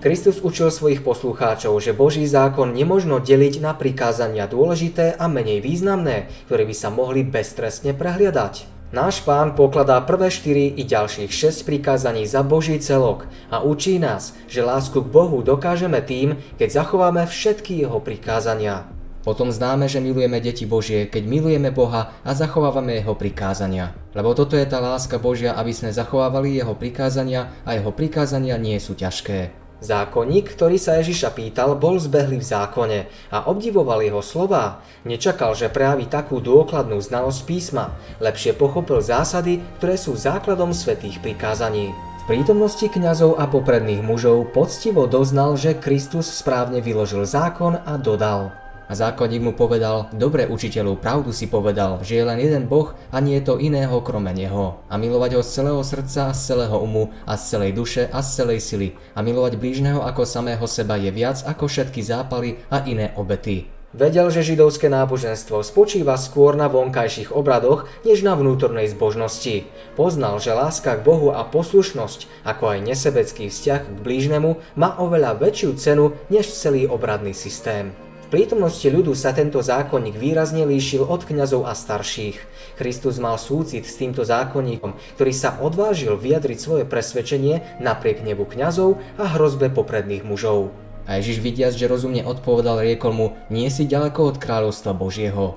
Kristus 0.04 0.44
učil 0.44 0.68
svojich 0.68 1.00
poslucháčov, 1.00 1.80
že 1.80 1.96
Boží 1.96 2.28
zákon 2.28 2.76
nemožno 2.76 3.24
deliť 3.24 3.64
na 3.64 3.72
prikázania 3.72 4.52
dôležité 4.52 5.16
a 5.16 5.32
menej 5.32 5.64
významné, 5.64 6.28
ktoré 6.52 6.68
by 6.68 6.76
sa 6.76 6.92
mohli 6.92 7.24
beztrestne 7.24 7.96
prehliadať. 7.96 8.68
Náš 8.92 9.24
pán 9.24 9.56
pokladá 9.56 10.04
prvé 10.04 10.28
štyri 10.28 10.76
i 10.76 10.84
ďalších 10.84 11.32
šesť 11.32 11.64
prikázaní 11.64 12.28
za 12.28 12.44
Boží 12.44 12.76
celok 12.84 13.32
a 13.48 13.64
učí 13.64 13.96
nás, 13.96 14.36
že 14.52 14.60
lásku 14.60 15.00
k 15.00 15.08
Bohu 15.08 15.40
dokážeme 15.40 16.04
tým, 16.04 16.36
keď 16.60 16.84
zachováme 16.84 17.24
všetky 17.24 17.88
jeho 17.88 18.04
prikázania. 18.04 18.84
Potom 19.24 19.56
známe, 19.56 19.88
že 19.88 20.04
milujeme 20.04 20.44
deti 20.44 20.68
Božie, 20.68 21.08
keď 21.08 21.24
milujeme 21.32 21.72
Boha 21.72 22.12
a 22.28 22.36
zachovávame 22.36 23.00
Jeho 23.00 23.16
prikázania. 23.16 23.96
Lebo 24.12 24.36
toto 24.36 24.60
je 24.60 24.68
tá 24.68 24.84
láska 24.84 25.16
Božia, 25.16 25.56
aby 25.56 25.72
sme 25.72 25.96
zachovávali 25.96 26.60
Jeho 26.60 26.76
prikázania 26.76 27.56
a 27.64 27.80
Jeho 27.80 27.96
prikázania 27.96 28.60
nie 28.60 28.76
sú 28.84 29.00
ťažké. 29.00 29.63
Zákonník, 29.84 30.56
ktorý 30.56 30.80
sa 30.80 31.04
Ježiša 31.04 31.36
pýtal, 31.36 31.76
bol 31.76 32.00
zbehlý 32.00 32.40
v 32.40 32.48
zákone 32.48 33.00
a 33.36 33.52
obdivoval 33.52 34.00
jeho 34.00 34.24
slová. 34.24 34.80
Nečakal, 35.04 35.52
že 35.60 35.68
prejaví 35.68 36.08
takú 36.08 36.40
dôkladnú 36.40 37.04
znalosť 37.04 37.40
písma. 37.44 37.92
Lepšie 38.24 38.56
pochopil 38.56 39.04
zásady, 39.04 39.60
ktoré 39.84 40.00
sú 40.00 40.16
základom 40.16 40.72
svetých 40.72 41.20
prikázaní. 41.20 41.92
V 42.24 42.32
prítomnosti 42.32 42.88
kňazov 42.88 43.36
a 43.36 43.44
popredných 43.52 44.00
mužov 44.00 44.56
poctivo 44.56 45.04
doznal, 45.04 45.60
že 45.60 45.76
Kristus 45.76 46.32
správne 46.32 46.80
vyložil 46.80 47.28
zákon 47.28 47.76
a 47.84 48.00
dodal– 48.00 48.56
a 48.90 48.94
zákonník 48.94 49.42
mu 49.42 49.54
povedal, 49.56 50.12
dobre 50.12 50.44
učiteľu, 50.48 51.00
pravdu 51.00 51.32
si 51.32 51.48
povedal, 51.48 52.04
že 52.04 52.20
je 52.20 52.24
len 52.28 52.40
jeden 52.40 52.68
Boh 52.68 52.92
a 53.12 53.18
nie 53.24 53.40
je 53.40 53.48
to 53.48 53.60
iného 53.60 53.96
krome 54.04 54.32
Neho. 54.36 54.84
A 54.92 55.00
milovať 55.00 55.40
ho 55.40 55.42
z 55.44 55.50
celého 55.50 55.82
srdca, 55.82 56.36
z 56.36 56.40
celého 56.40 56.78
umu 56.80 57.16
a 57.24 57.40
z 57.40 57.44
celej 57.56 57.72
duše 57.74 58.04
a 58.12 58.20
z 58.20 58.30
celej 58.44 58.60
sily. 58.60 58.88
A 59.16 59.24
milovať 59.24 59.56
blížneho 59.56 60.04
ako 60.04 60.28
samého 60.28 60.66
seba 60.68 61.00
je 61.00 61.12
viac 61.16 61.40
ako 61.48 61.72
všetky 61.72 62.04
zápaly 62.04 62.60
a 62.68 62.84
iné 62.84 63.16
obety. 63.16 63.72
Vedel, 63.94 64.34
že 64.34 64.42
židovské 64.42 64.90
náboženstvo 64.90 65.62
spočíva 65.62 66.18
skôr 66.18 66.58
na 66.58 66.66
vonkajších 66.66 67.30
obradoch, 67.30 67.86
než 68.02 68.26
na 68.26 68.34
vnútornej 68.34 68.90
zbožnosti. 68.90 69.70
Poznal, 69.94 70.42
že 70.42 70.50
láska 70.50 70.98
k 70.98 71.06
Bohu 71.06 71.30
a 71.30 71.46
poslušnosť, 71.46 72.26
ako 72.42 72.74
aj 72.74 72.80
nesebecký 72.90 73.54
vzťah 73.54 73.82
k 73.86 73.98
blížnemu, 74.02 74.58
má 74.74 74.98
oveľa 74.98 75.38
väčšiu 75.38 75.78
cenu 75.78 76.18
než 76.34 76.50
celý 76.50 76.90
obradný 76.90 77.38
systém 77.38 77.94
prítomnosti 78.34 78.90
ľudu 78.90 79.14
sa 79.14 79.30
tento 79.30 79.62
zákonník 79.62 80.18
výrazne 80.18 80.66
líšil 80.66 81.06
od 81.06 81.22
kňazov 81.22 81.70
a 81.70 81.78
starších. 81.78 82.42
Kristus 82.82 83.22
mal 83.22 83.38
súcit 83.38 83.86
s 83.86 83.94
týmto 83.94 84.26
zákonníkom, 84.26 84.98
ktorý 85.14 85.30
sa 85.30 85.62
odvážil 85.62 86.18
vyjadriť 86.18 86.58
svoje 86.58 86.84
presvedčenie 86.90 87.78
napriek 87.78 88.26
nebu 88.26 88.50
kňazov 88.50 88.98
a 89.22 89.38
hrozbe 89.38 89.70
popredných 89.70 90.26
mužov. 90.26 90.74
A 91.06 91.22
Ježiš 91.22 91.46
vidiac, 91.46 91.78
že 91.78 91.86
rozumne 91.86 92.26
odpovedal, 92.26 92.82
riekol 92.82 93.14
mu, 93.14 93.28
nie 93.54 93.70
si 93.70 93.86
ďaleko 93.86 94.34
od 94.34 94.36
kráľovstva 94.42 94.98
Božieho. 94.98 95.54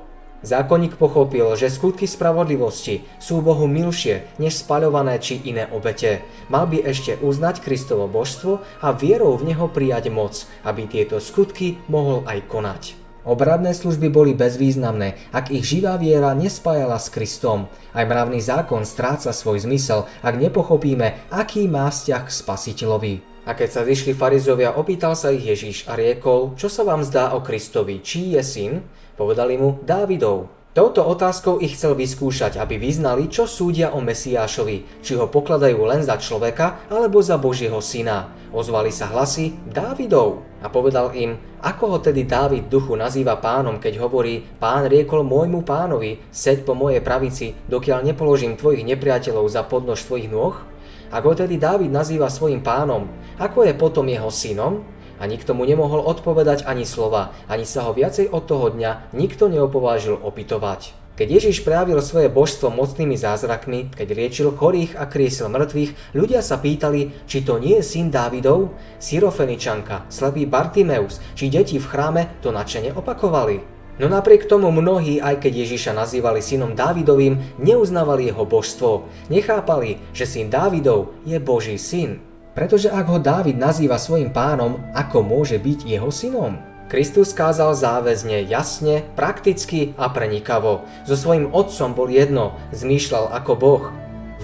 Zákonník 0.47 0.95
pochopil, 0.95 1.59
že 1.59 1.67
skutky 1.67 2.07
spravodlivosti 2.07 3.03
sú 3.19 3.43
Bohu 3.43 3.67
milšie 3.67 4.31
než 4.39 4.63
spaľované 4.63 5.19
či 5.19 5.43
iné 5.43 5.67
obete. 5.75 6.23
Mal 6.47 6.71
by 6.71 6.87
ešte 6.87 7.19
uznať 7.19 7.67
Kristovo 7.67 8.07
božstvo 8.07 8.63
a 8.79 8.95
vierou 8.95 9.35
v 9.35 9.51
neho 9.51 9.67
prijať 9.67 10.07
moc, 10.15 10.47
aby 10.63 10.87
tieto 10.87 11.19
skutky 11.19 11.83
mohol 11.91 12.23
aj 12.31 12.47
konať. 12.47 12.83
Obradné 13.27 13.75
služby 13.75 14.07
boli 14.07 14.39
bezvýznamné, 14.39 15.19
ak 15.35 15.51
ich 15.51 15.67
živá 15.67 15.99
viera 15.99 16.31
nespájala 16.31 17.03
s 17.03 17.11
Kristom. 17.11 17.67
Aj 17.91 18.07
mravný 18.07 18.39
zákon 18.39 18.87
stráca 18.87 19.35
svoj 19.35 19.67
zmysel, 19.67 20.07
ak 20.23 20.39
nepochopíme, 20.39 21.27
aký 21.35 21.67
má 21.67 21.91
vzťah 21.91 22.23
k 22.23 22.31
spasiteľovi. 22.31 23.36
A 23.47 23.55
keď 23.55 23.69
sa 23.71 23.87
zišli 23.87 24.11
farizovia, 24.11 24.75
opýtal 24.75 25.15
sa 25.15 25.31
ich 25.31 25.47
Ježiš 25.47 25.87
a 25.87 25.95
riekol, 25.95 26.59
čo 26.59 26.67
sa 26.67 26.83
vám 26.83 27.07
zdá 27.07 27.31
o 27.39 27.47
Kristovi, 27.47 28.03
či 28.03 28.35
je 28.35 28.43
syn? 28.43 28.73
Povedali 29.15 29.55
mu 29.55 29.79
Dávidov. 29.87 30.51
Touto 30.75 31.01
otázkou 31.07 31.63
ich 31.63 31.79
chcel 31.79 31.97
vyskúšať, 31.97 32.61
aby 32.61 32.77
vyznali, 32.77 33.33
čo 33.33 33.49
súdia 33.49 33.97
o 33.97 34.03
Mesiášovi, 34.05 35.01
či 35.01 35.17
ho 35.17 35.25
pokladajú 35.25 35.79
len 35.89 36.05
za 36.05 36.21
človeka 36.21 36.85
alebo 36.93 37.23
za 37.25 37.41
Božieho 37.41 37.81
syna. 37.81 38.29
Ozvali 38.53 38.93
sa 38.93 39.09
hlasy 39.09 39.57
Dávidov 39.65 40.45
a 40.61 40.69
povedal 40.69 41.17
im, 41.17 41.39
ako 41.65 41.97
ho 41.97 41.99
tedy 42.03 42.29
Dávid 42.29 42.69
duchu 42.69 42.93
nazýva 42.93 43.41
pánom, 43.41 43.81
keď 43.81 44.05
hovorí, 44.05 44.45
pán 44.61 44.85
riekol 44.91 45.25
môjmu 45.25 45.65
pánovi, 45.65 46.21
seď 46.29 46.69
po 46.69 46.77
mojej 46.77 47.01
pravici, 47.01 47.57
dokiaľ 47.73 48.13
nepoložím 48.13 48.59
tvojich 48.61 48.85
nepriateľov 48.85 49.49
za 49.49 49.65
podnož 49.65 50.05
tvojich 50.05 50.29
nôh? 50.29 50.61
Ak 51.11 51.23
ho 51.23 51.33
tedy 51.35 51.59
Dávid 51.61 51.91
nazýva 51.93 52.27
svojim 52.31 52.63
pánom, 52.63 53.07
ako 53.39 53.67
je 53.67 53.75
potom 53.75 54.07
jeho 54.07 54.31
synom? 54.31 54.97
a 55.17 55.25
nikto 55.25 55.57
mu 55.57 55.65
nemohol 55.65 56.05
odpovedať 56.05 56.69
ani 56.69 56.85
slova, 56.85 57.33
ani 57.49 57.65
sa 57.65 57.89
ho 57.89 57.97
viacej 57.97 58.29
od 58.33 58.45
toho 58.45 58.69
dňa 58.73 59.17
nikto 59.17 59.49
neopovážil 59.49 60.21
opytovať. 60.21 60.93
Keď 61.17 61.29
Ježiš 61.33 61.65
prejavil 61.65 61.97
svoje 62.05 62.29
božstvo 62.29 62.69
mocnými 62.69 63.17
zázrakmi, 63.17 63.89
keď 63.97 64.09
liečil 64.13 64.53
chorých 64.53 65.01
a 65.01 65.09
kriesel 65.09 65.49
mŕtvych, 65.49 66.13
ľudia 66.13 66.45
sa 66.45 66.61
pýtali, 66.61 67.25
či 67.25 67.41
to 67.41 67.57
nie 67.57 67.81
je 67.81 67.89
syn 67.89 68.13
Dávidov, 68.13 68.77
Syrofeničanka, 69.01 70.13
slepý 70.13 70.45
Bartimeus, 70.45 71.17
či 71.33 71.49
deti 71.49 71.81
v 71.81 71.89
chráme 71.89 72.37
to 72.45 72.53
načene 72.53 72.93
opakovali. 72.93 73.76
No 73.97 74.13
napriek 74.13 74.45
tomu 74.45 74.69
mnohí, 74.69 75.25
aj 75.25 75.41
keď 75.41 75.65
Ježiša 75.65 75.97
nazývali 75.97 76.45
synom 76.45 76.77
Dávidovým, 76.77 77.41
neuznávali 77.57 78.29
jeho 78.29 78.45
božstvo. 78.45 79.09
Nechápali, 79.33 79.97
že 80.13 80.29
syn 80.29 80.53
Dávidov 80.53 81.17
je 81.25 81.41
Boží 81.41 81.81
syn. 81.81 82.21
Pretože 82.53 82.93
ak 82.93 83.09
ho 83.09 83.17
Dávid 83.17 83.57
nazýva 83.57 83.97
svojim 83.97 84.33
pánom, 84.33 84.85
ako 84.93 85.25
môže 85.25 85.57
byť 85.57 85.89
jeho 85.89 86.13
synom? 86.13 86.61
Kristus 86.87 87.35
kázal 87.35 87.75
záväzne, 87.75 88.47
jasne, 88.47 89.03
prakticky 89.19 89.97
a 89.99 90.13
prenikavo. 90.13 90.87
So 91.09 91.17
svojím 91.19 91.51
otcom 91.51 91.97
bol 91.97 92.13
jedno, 92.13 92.55
zmýšľal 92.77 93.33
ako 93.33 93.53
Boh. 93.59 93.85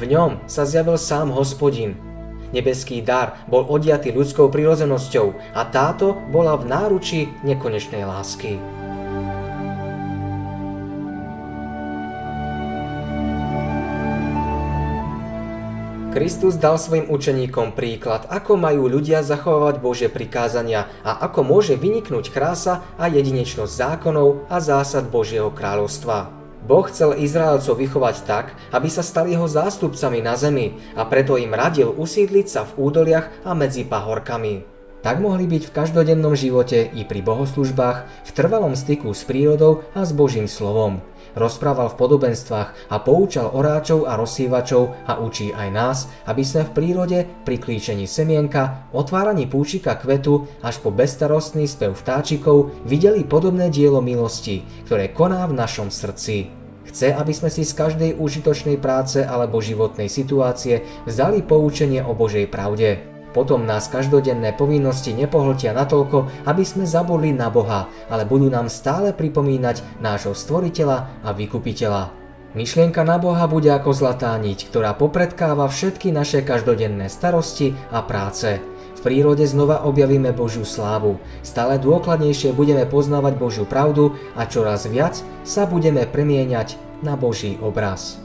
V 0.00 0.08
ňom 0.08 0.42
sa 0.48 0.64
zjavil 0.64 0.96
sám 0.96 1.30
hospodin. 1.30 1.94
Nebeský 2.52 3.00
dar 3.00 3.40
bol 3.48 3.64
odiatý 3.64 4.12
ľudskou 4.12 4.52
prirodzenosťou 4.52 5.56
a 5.56 5.62
táto 5.68 6.18
bola 6.28 6.56
v 6.58 6.68
náruči 6.68 7.20
nekonečnej 7.46 8.04
lásky. 8.04 8.60
Kristus 16.12 16.60
dal 16.60 16.76
svojim 16.76 17.08
učeníkom 17.08 17.72
príklad, 17.72 18.28
ako 18.28 18.60
majú 18.60 18.84
ľudia 18.84 19.24
zachovávať 19.24 19.80
Božie 19.80 20.08
prikázania 20.12 20.84
a 21.00 21.24
ako 21.24 21.40
môže 21.40 21.72
vyniknúť 21.72 22.28
krása 22.28 22.84
a 23.00 23.08
jedinečnosť 23.08 23.72
zákonov 23.72 24.44
a 24.52 24.60
zásad 24.60 25.08
Božieho 25.08 25.48
kráľovstva. 25.48 26.28
Boh 26.68 26.84
chcel 26.92 27.16
Izraelcov 27.16 27.80
vychovať 27.80 28.16
tak, 28.28 28.52
aby 28.76 28.92
sa 28.92 29.00
stali 29.00 29.32
jeho 29.32 29.48
zástupcami 29.48 30.20
na 30.20 30.36
zemi 30.36 30.76
a 30.92 31.08
preto 31.08 31.40
im 31.40 31.56
radil 31.56 31.88
usídliť 31.96 32.46
sa 32.46 32.68
v 32.68 32.92
údoliach 32.92 33.48
a 33.48 33.56
medzi 33.56 33.88
pahorkami. 33.88 34.68
Tak 35.00 35.16
mohli 35.16 35.48
byť 35.48 35.72
v 35.72 35.74
každodennom 35.74 36.36
živote 36.36 36.92
i 36.92 37.08
pri 37.08 37.24
bohoslužbách, 37.24 38.28
v 38.28 38.30
trvalom 38.36 38.76
styku 38.76 39.16
s 39.16 39.24
prírodou 39.24 39.80
a 39.96 40.04
s 40.04 40.12
Božím 40.12 40.44
slovom– 40.44 41.00
rozprával 41.36 41.92
v 41.92 41.98
podobenstvách 41.98 42.68
a 42.90 42.96
poučal 42.98 43.52
oráčov 43.52 44.08
a 44.08 44.16
rozsývačov 44.16 45.06
a 45.06 45.20
učí 45.20 45.52
aj 45.52 45.68
nás, 45.70 45.98
aby 46.26 46.42
sme 46.42 46.66
v 46.66 46.74
prírode 46.74 47.18
pri 47.44 47.60
klíčení 47.60 48.08
semienka, 48.08 48.88
otváraní 48.96 49.46
púčika 49.46 49.94
kvetu 49.94 50.48
až 50.64 50.80
po 50.80 50.88
bestarostný 50.88 51.68
spev 51.68 51.94
vtáčikov 51.94 52.72
videli 52.88 53.22
podobné 53.22 53.68
dielo 53.68 54.00
milosti, 54.00 54.64
ktoré 54.88 55.12
koná 55.12 55.44
v 55.44 55.56
našom 55.58 55.92
srdci. 55.92 56.50
Chce, 56.82 57.14
aby 57.14 57.30
sme 57.30 57.48
si 57.48 57.62
z 57.62 57.72
každej 57.78 58.10
užitočnej 58.18 58.76
práce 58.76 59.22
alebo 59.22 59.62
životnej 59.62 60.10
situácie 60.10 60.82
vzali 61.06 61.40
poučenie 61.40 62.02
o 62.02 62.12
Božej 62.12 62.50
pravde. 62.50 63.11
Potom 63.32 63.64
nás 63.64 63.88
každodenné 63.88 64.52
povinnosti 64.52 65.16
nepohltia 65.16 65.72
natoľko, 65.72 66.44
aby 66.44 66.62
sme 66.68 66.84
zabudli 66.84 67.32
na 67.32 67.48
Boha, 67.48 67.88
ale 68.12 68.28
budú 68.28 68.52
nám 68.52 68.68
stále 68.68 69.16
pripomínať 69.16 70.04
nášho 70.04 70.36
stvoriteľa 70.36 71.24
a 71.24 71.28
vykupiteľa. 71.32 72.12
Myšlienka 72.52 73.00
na 73.00 73.16
Boha 73.16 73.48
bude 73.48 73.72
ako 73.72 73.96
zlatá 73.96 74.36
niť, 74.36 74.68
ktorá 74.68 74.92
popredkáva 74.92 75.64
všetky 75.72 76.12
naše 76.12 76.44
každodenné 76.44 77.08
starosti 77.08 77.72
a 77.88 78.04
práce. 78.04 78.60
V 78.92 79.00
prírode 79.00 79.48
znova 79.48 79.88
objavíme 79.88 80.36
Božiu 80.36 80.68
slávu, 80.68 81.16
stále 81.40 81.80
dôkladnejšie 81.80 82.52
budeme 82.52 82.84
poznávať 82.84 83.40
Božiu 83.40 83.64
pravdu 83.64 84.12
a 84.36 84.44
čoraz 84.44 84.84
viac 84.84 85.16
sa 85.48 85.64
budeme 85.64 86.04
premieňať 86.04 86.76
na 87.00 87.16
Boží 87.16 87.56
obraz. 87.64 88.20